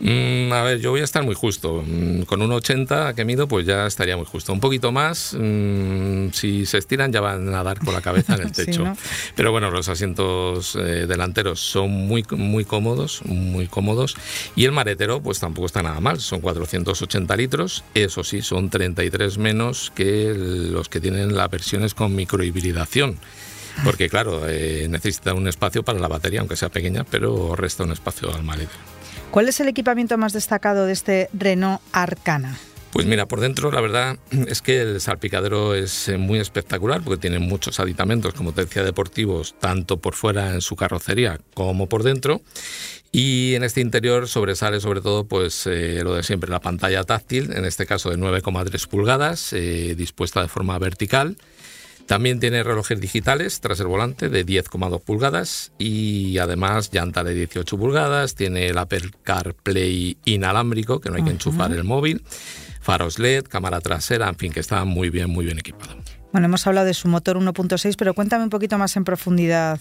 Mm, 0.00 0.52
a 0.52 0.62
ver, 0.62 0.80
yo 0.80 0.90
voy 0.90 1.00
a 1.00 1.04
estar 1.04 1.22
muy 1.22 1.36
justo. 1.36 1.84
Mm, 1.86 2.22
con 2.22 2.42
un 2.42 2.50
80 2.50 3.14
que 3.14 3.24
mido, 3.24 3.46
pues 3.46 3.64
ya 3.64 3.86
estaría 3.86 4.16
muy 4.16 4.26
justo. 4.26 4.52
Un 4.52 4.58
poquito 4.58 4.90
más, 4.90 5.36
mm, 5.38 6.30
si 6.32 6.66
se 6.66 6.78
estiran 6.78 7.12
ya 7.12 7.20
van 7.20 7.54
a 7.54 7.62
dar 7.62 7.78
con 7.78 7.94
la 7.94 8.00
cabeza 8.00 8.34
en 8.34 8.42
el 8.42 8.52
techo. 8.52 8.84
Pero 9.36 9.52
bueno, 9.52 9.70
los 9.70 9.88
asientos 9.88 10.74
eh, 10.74 11.06
delanteros 11.06 11.60
son 11.60 11.90
muy, 11.90 12.24
muy 12.30 12.64
cómodos, 12.64 13.22
muy 13.24 13.68
cómodos. 13.68 14.16
Y 14.56 14.64
el 14.64 14.72
maretero, 14.72 15.22
pues 15.22 15.38
tampoco 15.38 15.66
está 15.66 15.82
nada 15.82 16.00
mal. 16.00 16.18
Son 16.20 16.40
480 16.40 17.36
litros. 17.36 17.84
Eso 17.94 18.24
sí, 18.24 18.42
son 18.42 18.70
33 18.70 19.38
menos 19.38 19.92
que 19.94 20.34
los 20.34 20.88
que 20.88 21.00
tienen 21.00 21.36
las 21.36 21.48
versiones 21.48 21.94
con 21.94 22.14
microhibridación 22.16 23.18
porque 23.84 24.08
claro, 24.08 24.48
eh, 24.48 24.86
necesita 24.88 25.34
un 25.34 25.48
espacio 25.48 25.82
para 25.82 25.98
la 25.98 26.08
batería, 26.08 26.40
aunque 26.40 26.56
sea 26.56 26.68
pequeña, 26.68 27.04
pero 27.04 27.56
resta 27.56 27.84
un 27.84 27.92
espacio 27.92 28.34
al 28.34 28.42
maletero. 28.42 28.78
¿Cuál 29.30 29.48
es 29.48 29.60
el 29.60 29.68
equipamiento 29.68 30.18
más 30.18 30.32
destacado 30.32 30.86
de 30.86 30.92
este 30.92 31.30
Renault 31.32 31.80
Arcana? 31.92 32.58
Pues 32.92 33.06
mira, 33.06 33.26
por 33.26 33.40
dentro 33.40 33.72
la 33.72 33.80
verdad 33.80 34.18
es 34.48 34.60
que 34.60 34.82
el 34.82 35.00
salpicadero 35.00 35.74
es 35.74 36.08
eh, 36.08 36.18
muy 36.18 36.38
espectacular 36.38 37.00
porque 37.02 37.18
tiene 37.18 37.38
muchos 37.38 37.80
aditamentos, 37.80 38.34
como 38.34 38.52
te 38.52 38.66
decía, 38.66 38.84
deportivos, 38.84 39.54
tanto 39.58 39.96
por 39.96 40.14
fuera 40.14 40.52
en 40.52 40.60
su 40.60 40.76
carrocería 40.76 41.40
como 41.54 41.88
por 41.88 42.02
dentro. 42.02 42.42
Y 43.10 43.54
en 43.54 43.64
este 43.64 43.80
interior 43.80 44.28
sobresale 44.28 44.78
sobre 44.80 45.00
todo 45.00 45.24
pues 45.24 45.66
eh, 45.66 46.00
lo 46.04 46.14
de 46.14 46.22
siempre, 46.22 46.50
la 46.50 46.60
pantalla 46.60 47.02
táctil, 47.04 47.52
en 47.52 47.64
este 47.64 47.86
caso 47.86 48.10
de 48.10 48.18
9,3 48.18 48.86
pulgadas, 48.86 49.54
eh, 49.54 49.94
dispuesta 49.96 50.42
de 50.42 50.48
forma 50.48 50.78
vertical. 50.78 51.38
También 52.12 52.40
tiene 52.40 52.62
relojes 52.62 53.00
digitales 53.00 53.62
tras 53.62 53.80
el 53.80 53.86
volante 53.86 54.28
de 54.28 54.44
10,2 54.44 55.00
pulgadas 55.00 55.72
y 55.78 56.36
además 56.36 56.90
llanta 56.92 57.24
de 57.24 57.32
18 57.32 57.78
pulgadas, 57.78 58.34
tiene 58.34 58.66
el 58.66 58.76
Apple 58.76 59.12
CarPlay 59.22 60.18
inalámbrico, 60.26 61.00
que 61.00 61.08
no 61.08 61.16
hay 61.16 61.24
que 61.24 61.30
enchufar 61.30 61.72
el 61.72 61.84
móvil, 61.84 62.22
faros 62.82 63.18
LED, 63.18 63.44
cámara 63.44 63.80
trasera, 63.80 64.28
en 64.28 64.36
fin, 64.36 64.52
que 64.52 64.60
está 64.60 64.84
muy 64.84 65.08
bien, 65.08 65.30
muy 65.30 65.46
bien 65.46 65.58
equipado. 65.58 65.96
Bueno, 66.32 66.48
hemos 66.48 66.66
hablado 66.66 66.86
de 66.86 66.92
su 66.92 67.08
motor 67.08 67.38
1.6, 67.38 67.94
pero 67.96 68.12
cuéntame 68.12 68.44
un 68.44 68.50
poquito 68.50 68.76
más 68.76 68.94
en 68.98 69.04
profundidad 69.04 69.80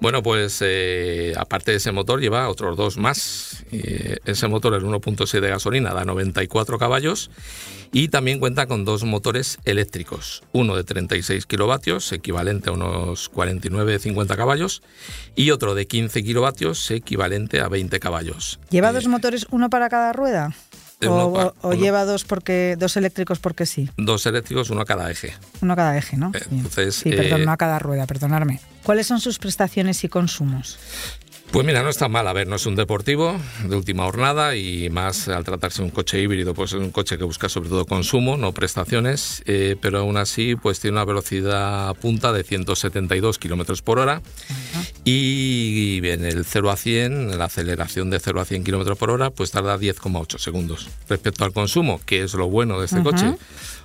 bueno, 0.00 0.22
pues 0.22 0.58
eh, 0.62 1.34
aparte 1.36 1.72
de 1.72 1.78
ese 1.78 1.92
motor 1.92 2.20
lleva 2.20 2.48
otros 2.48 2.76
dos 2.76 2.96
más. 2.96 3.64
Eh, 3.72 4.18
ese 4.24 4.48
motor, 4.48 4.74
el 4.74 4.82
1.6 4.82 5.40
de 5.40 5.48
gasolina, 5.48 5.92
da 5.92 6.04
94 6.04 6.78
caballos 6.78 7.30
y 7.92 8.08
también 8.08 8.38
cuenta 8.38 8.66
con 8.66 8.84
dos 8.84 9.04
motores 9.04 9.58
eléctricos, 9.64 10.42
uno 10.52 10.76
de 10.76 10.84
36 10.84 11.46
kilovatios, 11.46 12.12
equivalente 12.12 12.70
a 12.70 12.72
unos 12.72 13.32
49-50 13.32 14.36
caballos, 14.36 14.82
y 15.34 15.50
otro 15.50 15.74
de 15.74 15.86
15 15.86 16.22
kilovatios, 16.22 16.90
equivalente 16.90 17.60
a 17.60 17.68
20 17.68 17.98
caballos. 17.98 18.60
¿Lleva 18.70 18.92
dos 18.92 19.08
motores, 19.08 19.46
uno 19.50 19.70
para 19.70 19.88
cada 19.88 20.12
rueda? 20.12 20.54
o, 21.08 21.72
lleva 21.72 22.04
dos 22.04 22.24
porque 22.24 22.76
dos 22.78 22.96
eléctricos 22.96 23.38
porque 23.38 23.66
sí. 23.66 23.88
Dos 23.96 24.26
eléctricos, 24.26 24.70
uno 24.70 24.82
a 24.82 24.84
cada 24.84 25.10
eje. 25.10 25.32
Uno 25.62 25.72
a 25.72 25.76
cada 25.76 25.96
eje, 25.96 26.16
¿no? 26.16 26.30
Entonces, 26.50 26.96
sí, 26.96 27.10
perdón, 27.10 27.42
eh, 27.42 27.46
no 27.46 27.52
a 27.52 27.56
cada 27.56 27.78
rueda, 27.78 28.06
perdonarme. 28.06 28.60
¿Cuáles 28.84 29.06
son 29.06 29.20
sus 29.20 29.38
prestaciones 29.38 30.02
y 30.04 30.08
consumos? 30.08 30.78
Pues 31.52 31.66
mira, 31.66 31.82
no 31.82 31.90
está 31.90 32.08
mal. 32.08 32.28
A 32.28 32.32
ver, 32.32 32.46
no 32.46 32.56
es 32.56 32.66
un 32.66 32.76
deportivo 32.76 33.36
de 33.64 33.74
última 33.74 34.04
jornada 34.04 34.54
y 34.54 34.88
más 34.88 35.26
al 35.26 35.42
tratarse 35.42 35.82
de 35.82 35.86
un 35.86 35.90
coche 35.90 36.20
híbrido, 36.20 36.54
pues 36.54 36.72
es 36.72 36.78
un 36.78 36.90
coche 36.90 37.18
que 37.18 37.24
busca 37.24 37.48
sobre 37.48 37.68
todo 37.68 37.86
consumo, 37.86 38.36
no 38.36 38.52
prestaciones, 38.52 39.42
eh, 39.46 39.76
pero 39.80 39.98
aún 39.98 40.16
así 40.16 40.54
pues 40.54 40.78
tiene 40.78 40.96
una 40.96 41.04
velocidad 41.04 41.92
punta 41.96 42.32
de 42.32 42.44
172 42.44 43.38
kilómetros 43.38 43.82
por 43.82 43.98
hora 43.98 44.22
y 45.04 46.00
en 46.06 46.24
el 46.24 46.44
0 46.44 46.70
a 46.70 46.76
100, 46.76 47.36
la 47.36 47.46
aceleración 47.46 48.10
de 48.10 48.20
0 48.20 48.40
a 48.40 48.44
100 48.44 48.62
kilómetros 48.62 48.96
por 48.96 49.10
hora, 49.10 49.30
pues 49.30 49.50
tarda 49.50 49.76
10,8 49.76 50.38
segundos. 50.38 50.88
Respecto 51.08 51.44
al 51.44 51.52
consumo, 51.52 52.00
que 52.06 52.22
es 52.22 52.34
lo 52.34 52.48
bueno 52.48 52.78
de 52.78 52.86
este 52.86 53.02
coche, 53.02 53.34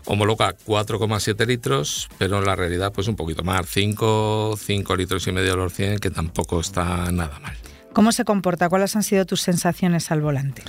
homologa 0.05 0.55
4,7 0.67 1.47
litros, 1.47 2.09
pero 2.19 2.37
en 2.37 2.45
la 2.45 2.55
realidad 2.55 2.93
pues 2.93 3.07
un 3.07 3.15
poquito 3.15 3.43
más, 3.43 3.65
5, 3.67 4.55
5 4.57 4.95
litros 4.95 5.25
y 5.25 5.31
medio 5.31 5.51
de 5.51 5.57
los 5.57 5.73
100, 5.73 5.97
que 5.97 6.11
tampoco 6.11 6.59
está 6.59 7.11
nada 7.11 7.39
mal. 7.39 7.54
¿Cómo 7.95 8.11
se 8.11 8.25
comporta? 8.25 8.67
¿Cuáles 8.67 8.93
han 8.97 9.03
sido 9.03 9.25
tus 9.25 9.39
sensaciones 9.39 10.11
al 10.11 10.19
volante? 10.19 10.63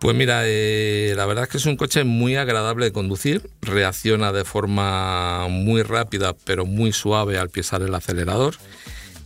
Pues 0.00 0.14
mira, 0.14 0.42
eh, 0.44 1.14
la 1.16 1.24
verdad 1.24 1.44
es 1.44 1.50
que 1.50 1.56
es 1.56 1.64
un 1.64 1.78
coche 1.78 2.04
muy 2.04 2.36
agradable 2.36 2.84
de 2.84 2.92
conducir, 2.92 3.48
reacciona 3.62 4.32
de 4.32 4.44
forma 4.44 5.48
muy 5.48 5.82
rápida 5.82 6.36
pero 6.44 6.66
muy 6.66 6.92
suave 6.92 7.38
al 7.38 7.48
pisar 7.48 7.80
el 7.80 7.94
acelerador. 7.94 8.56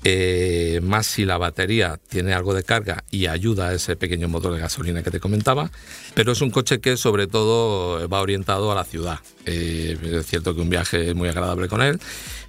Eh, 0.05 0.81
más 0.85 1.07
si 1.07 1.25
la 1.25 1.37
batería 1.37 1.99
tiene 2.09 2.33
algo 2.33 2.55
de 2.55 2.63
carga 2.63 3.03
y 3.11 3.27
ayuda 3.27 3.69
a 3.69 3.75
ese 3.75 3.97
pequeño 3.97 4.29
motor 4.29 4.55
de 4.55 4.61
gasolina 4.61 5.03
que 5.03 5.11
te 5.11 5.19
comentaba, 5.19 5.73
pero 6.15 6.33
es 6.33 6.41
un 6.43 6.51
coche 6.51 6.81
que 6.81 6.97
sobre 6.97 7.27
todo 7.27 8.09
va 8.09 8.21
orientado 8.21 8.71
a 8.71 8.77
la 8.77 8.85
ciudad. 8.85 9.19
Eh, 9.47 9.99
es 10.01 10.27
cierto 10.27 10.55
que 10.55 10.61
un 10.61 10.71
viaje 10.71 11.09
es 11.09 11.15
muy 11.17 11.29
agradable 11.29 11.67
con 11.67 11.83
él, 11.83 12.01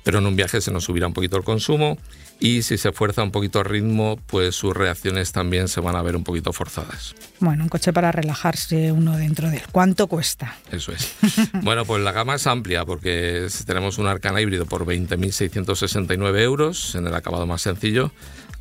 pero 0.03 0.19
en 0.19 0.27
un 0.27 0.35
viaje 0.35 0.61
se 0.61 0.71
nos 0.71 0.83
subirá 0.83 1.07
un 1.07 1.13
poquito 1.13 1.37
el 1.37 1.43
consumo 1.43 1.97
y 2.43 2.61
si 2.61 2.77
se 2.77 2.91
fuerza 2.91 3.23
un 3.23 3.31
poquito 3.31 3.59
el 3.59 3.65
ritmo, 3.65 4.19
pues 4.27 4.53
sus 4.53 4.75
reacciones 4.75 5.31
también 5.31 5.69
se 5.69 5.79
van 5.79 5.95
a 5.95 6.01
ver 6.01 6.17
un 6.17 6.25
poquito 6.25 6.51
forzadas. 6.51 7.15
Bueno, 7.39 7.63
un 7.63 7.69
coche 7.69 7.93
para 7.93 8.11
relajarse 8.11 8.91
uno 8.91 9.15
dentro 9.15 9.49
de 9.49 9.57
él. 9.57 9.63
¿Cuánto 9.71 10.07
cuesta? 10.07 10.57
Eso 10.69 10.91
es. 10.91 11.15
bueno, 11.61 11.85
pues 11.85 12.03
la 12.03 12.11
gama 12.11 12.35
es 12.35 12.45
amplia 12.45 12.83
porque 12.83 13.47
tenemos 13.65 13.97
un 13.97 14.07
Arcana 14.07 14.41
híbrido 14.41 14.65
por 14.65 14.85
20.669 14.85 16.41
euros 16.41 16.95
en 16.95 17.07
el 17.07 17.15
acabado 17.15 17.47
más 17.47 17.61
sencillo 17.61 18.11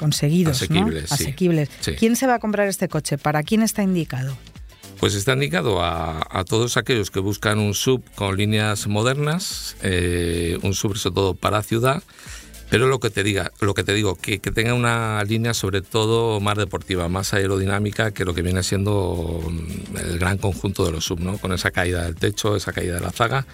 conseguidos, 0.00 0.56
asequibles. 0.56 1.12
Asequibles. 1.12 1.70
¿Quién 1.96 2.16
se 2.16 2.26
va 2.26 2.34
a 2.34 2.38
comprar 2.38 2.68
este 2.68 2.88
coche? 2.88 3.18
¿Para 3.18 3.42
quién 3.42 3.62
está 3.62 3.82
indicado? 3.82 4.36
Pues 5.00 5.14
está 5.14 5.34
indicado 5.34 5.82
a, 5.82 6.44
todos 6.48 6.76
aquellos 6.76 7.10
que 7.10 7.20
buscan 7.20 7.58
un 7.60 7.74
sub 7.74 8.02
con 8.16 8.36
líneas 8.36 8.88
modernas, 8.88 9.76
eh, 9.82 10.58
un 10.62 10.74
sub 10.74 10.96
sobre 10.96 11.14
todo 11.14 11.34
para 11.34 11.62
ciudad 11.62 12.02
pero 12.70 12.86
lo 12.86 13.00
que 13.00 13.10
te 13.10 13.22
diga, 13.22 13.52
lo 13.60 13.74
que 13.74 13.82
te 13.82 13.94
digo, 13.94 14.16
que, 14.16 14.40
que, 14.40 14.50
tenga 14.50 14.74
una 14.74 15.22
línea 15.24 15.54
sobre 15.54 15.80
todo 15.80 16.38
más 16.40 16.58
deportiva, 16.58 17.08
más 17.08 17.32
aerodinámica 17.32 18.10
que 18.10 18.24
lo 18.24 18.34
que 18.34 18.42
viene 18.42 18.62
siendo 18.62 19.42
mm, 19.48 19.96
el 19.96 20.18
gran 20.18 20.38
conjunto 20.38 20.84
de 20.84 20.92
los 20.92 21.04
sub, 21.04 21.20
¿no? 21.20 21.38
Con 21.38 21.52
esa 21.52 21.70
caída 21.70 22.04
del 22.04 22.16
techo, 22.16 22.56
esa 22.56 22.72
caída 22.72 22.96
de 22.96 23.00
la 23.00 23.10
zaga 23.10 23.46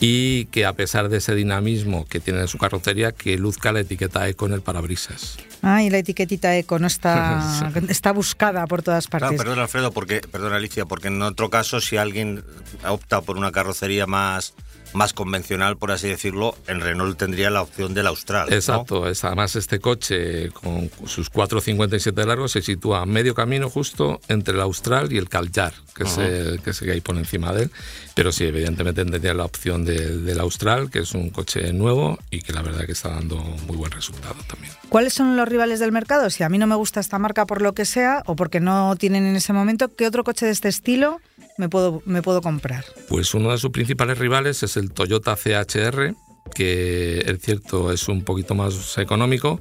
y 0.00 0.46
que 0.46 0.64
a 0.64 0.72
pesar 0.74 1.08
de 1.08 1.18
ese 1.18 1.34
dinamismo 1.34 2.06
que 2.06 2.20
tiene 2.20 2.40
en 2.40 2.48
su 2.48 2.58
carrocería, 2.58 3.12
que 3.12 3.36
luzca 3.36 3.72
la 3.72 3.80
etiqueta 3.80 4.28
eco 4.28 4.46
en 4.46 4.52
el 4.52 4.62
parabrisas. 4.62 5.38
Ah, 5.62 5.82
y 5.82 5.90
la 5.90 5.98
etiquetita 5.98 6.56
eco 6.56 6.78
no 6.78 6.86
está, 6.86 7.72
está 7.88 8.12
buscada 8.12 8.66
por 8.66 8.82
todas 8.82 9.08
partes. 9.08 9.36
perdón 9.36 9.58
Alfredo, 9.58 9.90
porque, 9.90 10.20
perdón 10.20 10.52
Alicia, 10.52 10.84
porque 10.86 11.08
en 11.08 11.20
otro 11.22 11.50
caso 11.50 11.80
si 11.80 11.96
alguien 11.96 12.44
opta 12.86 13.22
por 13.22 13.36
una 13.36 13.50
carrocería 13.50 14.06
más 14.06 14.54
más 14.92 15.12
convencional, 15.12 15.76
por 15.76 15.90
así 15.90 16.08
decirlo, 16.08 16.56
en 16.66 16.80
Renault 16.80 17.18
tendría 17.18 17.50
la 17.50 17.62
opción 17.62 17.94
del 17.94 18.06
Austral. 18.06 18.52
Exacto, 18.52 19.04
además 19.04 19.56
este 19.56 19.80
coche 19.80 20.50
con 20.50 20.90
sus 21.06 21.30
4,57 21.30 22.12
de 22.12 22.26
largo 22.26 22.48
se 22.48 22.62
sitúa 22.62 23.02
a 23.02 23.06
medio 23.06 23.34
camino 23.34 23.70
justo 23.70 24.20
entre 24.28 24.54
el 24.54 24.60
Austral 24.60 25.12
y 25.12 25.18
el 25.18 25.28
Caljar, 25.28 25.72
que, 25.94 26.04
es 26.04 26.18
el, 26.18 26.60
que, 26.62 26.72
que 26.72 26.92
hay 26.92 27.00
por 27.00 27.16
encima 27.16 27.52
de 27.52 27.64
él. 27.64 27.70
Pero 28.14 28.32
sí, 28.32 28.44
evidentemente 28.44 29.04
tendría 29.04 29.34
la 29.34 29.44
opción 29.44 29.84
del 29.84 30.40
Austral, 30.40 30.90
que 30.90 31.00
es 31.00 31.12
un 31.12 31.30
coche 31.30 31.72
nuevo 31.72 32.18
y 32.30 32.42
que 32.42 32.52
la 32.52 32.62
verdad 32.62 32.84
que 32.86 32.92
está 32.92 33.10
dando 33.10 33.36
muy 33.36 33.76
buen 33.76 33.90
resultado 33.90 34.36
también. 34.48 34.72
¿Cuáles 34.88 35.14
son 35.14 35.36
los 35.36 35.48
rivales 35.48 35.80
del 35.80 35.92
mercado? 35.92 36.30
Si 36.30 36.42
a 36.42 36.48
mí 36.48 36.58
no 36.58 36.66
me 36.66 36.74
gusta 36.74 37.00
esta 37.00 37.18
marca 37.18 37.46
por 37.46 37.62
lo 37.62 37.74
que 37.74 37.84
sea 37.84 38.22
o 38.26 38.36
porque 38.36 38.60
no 38.60 38.96
tienen 38.96 39.26
en 39.26 39.36
ese 39.36 39.52
momento, 39.52 39.94
¿qué 39.94 40.06
otro 40.06 40.24
coche 40.24 40.46
de 40.46 40.52
este 40.52 40.68
estilo 40.68 41.20
me 41.58 41.68
puedo, 41.68 42.02
me 42.06 42.22
puedo 42.22 42.40
comprar? 42.40 42.84
Pues 43.08 43.34
uno 43.34 43.50
de 43.50 43.58
sus 43.58 43.70
principales 43.70 44.18
rivales 44.18 44.62
es 44.62 44.76
el 44.78 44.92
Toyota 44.92 45.36
CHR, 45.36 46.14
que 46.54 47.18
es 47.18 47.40
cierto 47.42 47.92
es 47.92 48.08
un 48.08 48.24
poquito 48.24 48.54
más 48.54 48.96
económico 48.96 49.60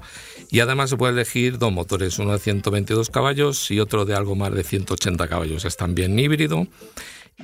y 0.49 0.61
además 0.61 0.89
se 0.89 0.97
puede 0.97 1.13
elegir 1.13 1.57
dos 1.57 1.73
motores, 1.73 2.17
uno 2.19 2.31
de 2.31 2.39
122 2.39 3.09
caballos 3.09 3.69
y 3.71 3.79
otro 3.79 4.05
de 4.05 4.15
algo 4.15 4.35
más 4.35 4.53
de 4.53 4.63
180 4.63 5.27
caballos. 5.27 5.65
Es 5.65 5.75
también 5.75 6.17
híbrido 6.17 6.67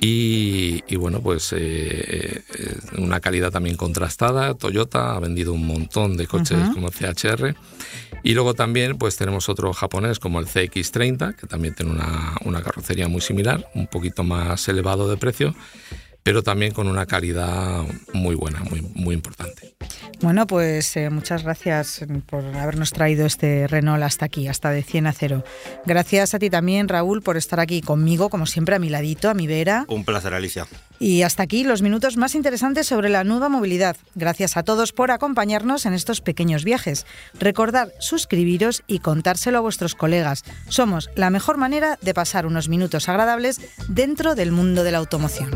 y, 0.00 0.96
bueno, 0.96 1.20
pues 1.20 1.52
eh, 1.52 2.42
eh, 2.58 2.76
una 2.98 3.20
calidad 3.20 3.50
también 3.50 3.76
contrastada. 3.76 4.54
Toyota 4.54 5.14
ha 5.14 5.20
vendido 5.20 5.52
un 5.52 5.66
montón 5.66 6.16
de 6.16 6.26
coches 6.26 6.58
como 6.72 6.88
el 6.88 6.94
CHR. 6.94 7.54
Y 8.22 8.34
luego 8.34 8.54
también 8.54 8.96
pues 8.96 9.16
tenemos 9.16 9.48
otro 9.48 9.72
japonés 9.72 10.18
como 10.18 10.40
el 10.40 10.46
CX30, 10.46 11.36
que 11.36 11.46
también 11.46 11.74
tiene 11.74 11.92
una, 11.92 12.34
una 12.44 12.62
carrocería 12.62 13.06
muy 13.06 13.20
similar, 13.20 13.68
un 13.74 13.86
poquito 13.86 14.24
más 14.24 14.66
elevado 14.68 15.08
de 15.08 15.16
precio 15.16 15.54
pero 16.24 16.42
también 16.42 16.72
con 16.72 16.88
una 16.88 17.06
calidad 17.06 17.84
muy 18.14 18.34
buena, 18.34 18.60
muy, 18.60 18.80
muy 18.80 19.14
importante. 19.14 19.76
Bueno, 20.20 20.46
pues 20.46 20.96
eh, 20.96 21.10
muchas 21.10 21.42
gracias 21.42 22.02
por 22.26 22.42
habernos 22.56 22.92
traído 22.92 23.26
este 23.26 23.66
Renault 23.66 24.02
hasta 24.02 24.24
aquí, 24.24 24.48
hasta 24.48 24.70
de 24.70 24.82
100 24.82 25.06
a 25.06 25.12
0. 25.12 25.44
Gracias 25.84 26.32
a 26.34 26.38
ti 26.38 26.48
también, 26.48 26.88
Raúl, 26.88 27.20
por 27.20 27.36
estar 27.36 27.60
aquí 27.60 27.82
conmigo, 27.82 28.30
como 28.30 28.46
siempre, 28.46 28.74
a 28.74 28.78
mi 28.78 28.88
ladito, 28.88 29.28
a 29.28 29.34
mi 29.34 29.46
vera. 29.46 29.84
Un 29.88 30.04
placer, 30.04 30.32
Alicia. 30.32 30.66
Y 30.98 31.22
hasta 31.22 31.42
aquí 31.42 31.62
los 31.62 31.82
minutos 31.82 32.16
más 32.16 32.34
interesantes 32.34 32.86
sobre 32.86 33.10
la 33.10 33.22
nueva 33.22 33.50
movilidad. 33.50 33.98
Gracias 34.14 34.56
a 34.56 34.62
todos 34.62 34.92
por 34.92 35.10
acompañarnos 35.10 35.84
en 35.84 35.92
estos 35.92 36.22
pequeños 36.22 36.64
viajes. 36.64 37.04
Recordad 37.38 37.92
suscribiros 37.98 38.82
y 38.86 39.00
contárselo 39.00 39.58
a 39.58 39.62
vuestros 39.62 39.94
colegas. 39.94 40.44
Somos 40.68 41.10
la 41.16 41.28
mejor 41.28 41.58
manera 41.58 41.98
de 42.00 42.14
pasar 42.14 42.46
unos 42.46 42.70
minutos 42.70 43.10
agradables 43.10 43.60
dentro 43.88 44.34
del 44.34 44.52
mundo 44.52 44.84
de 44.84 44.92
la 44.92 44.98
automoción. 44.98 45.50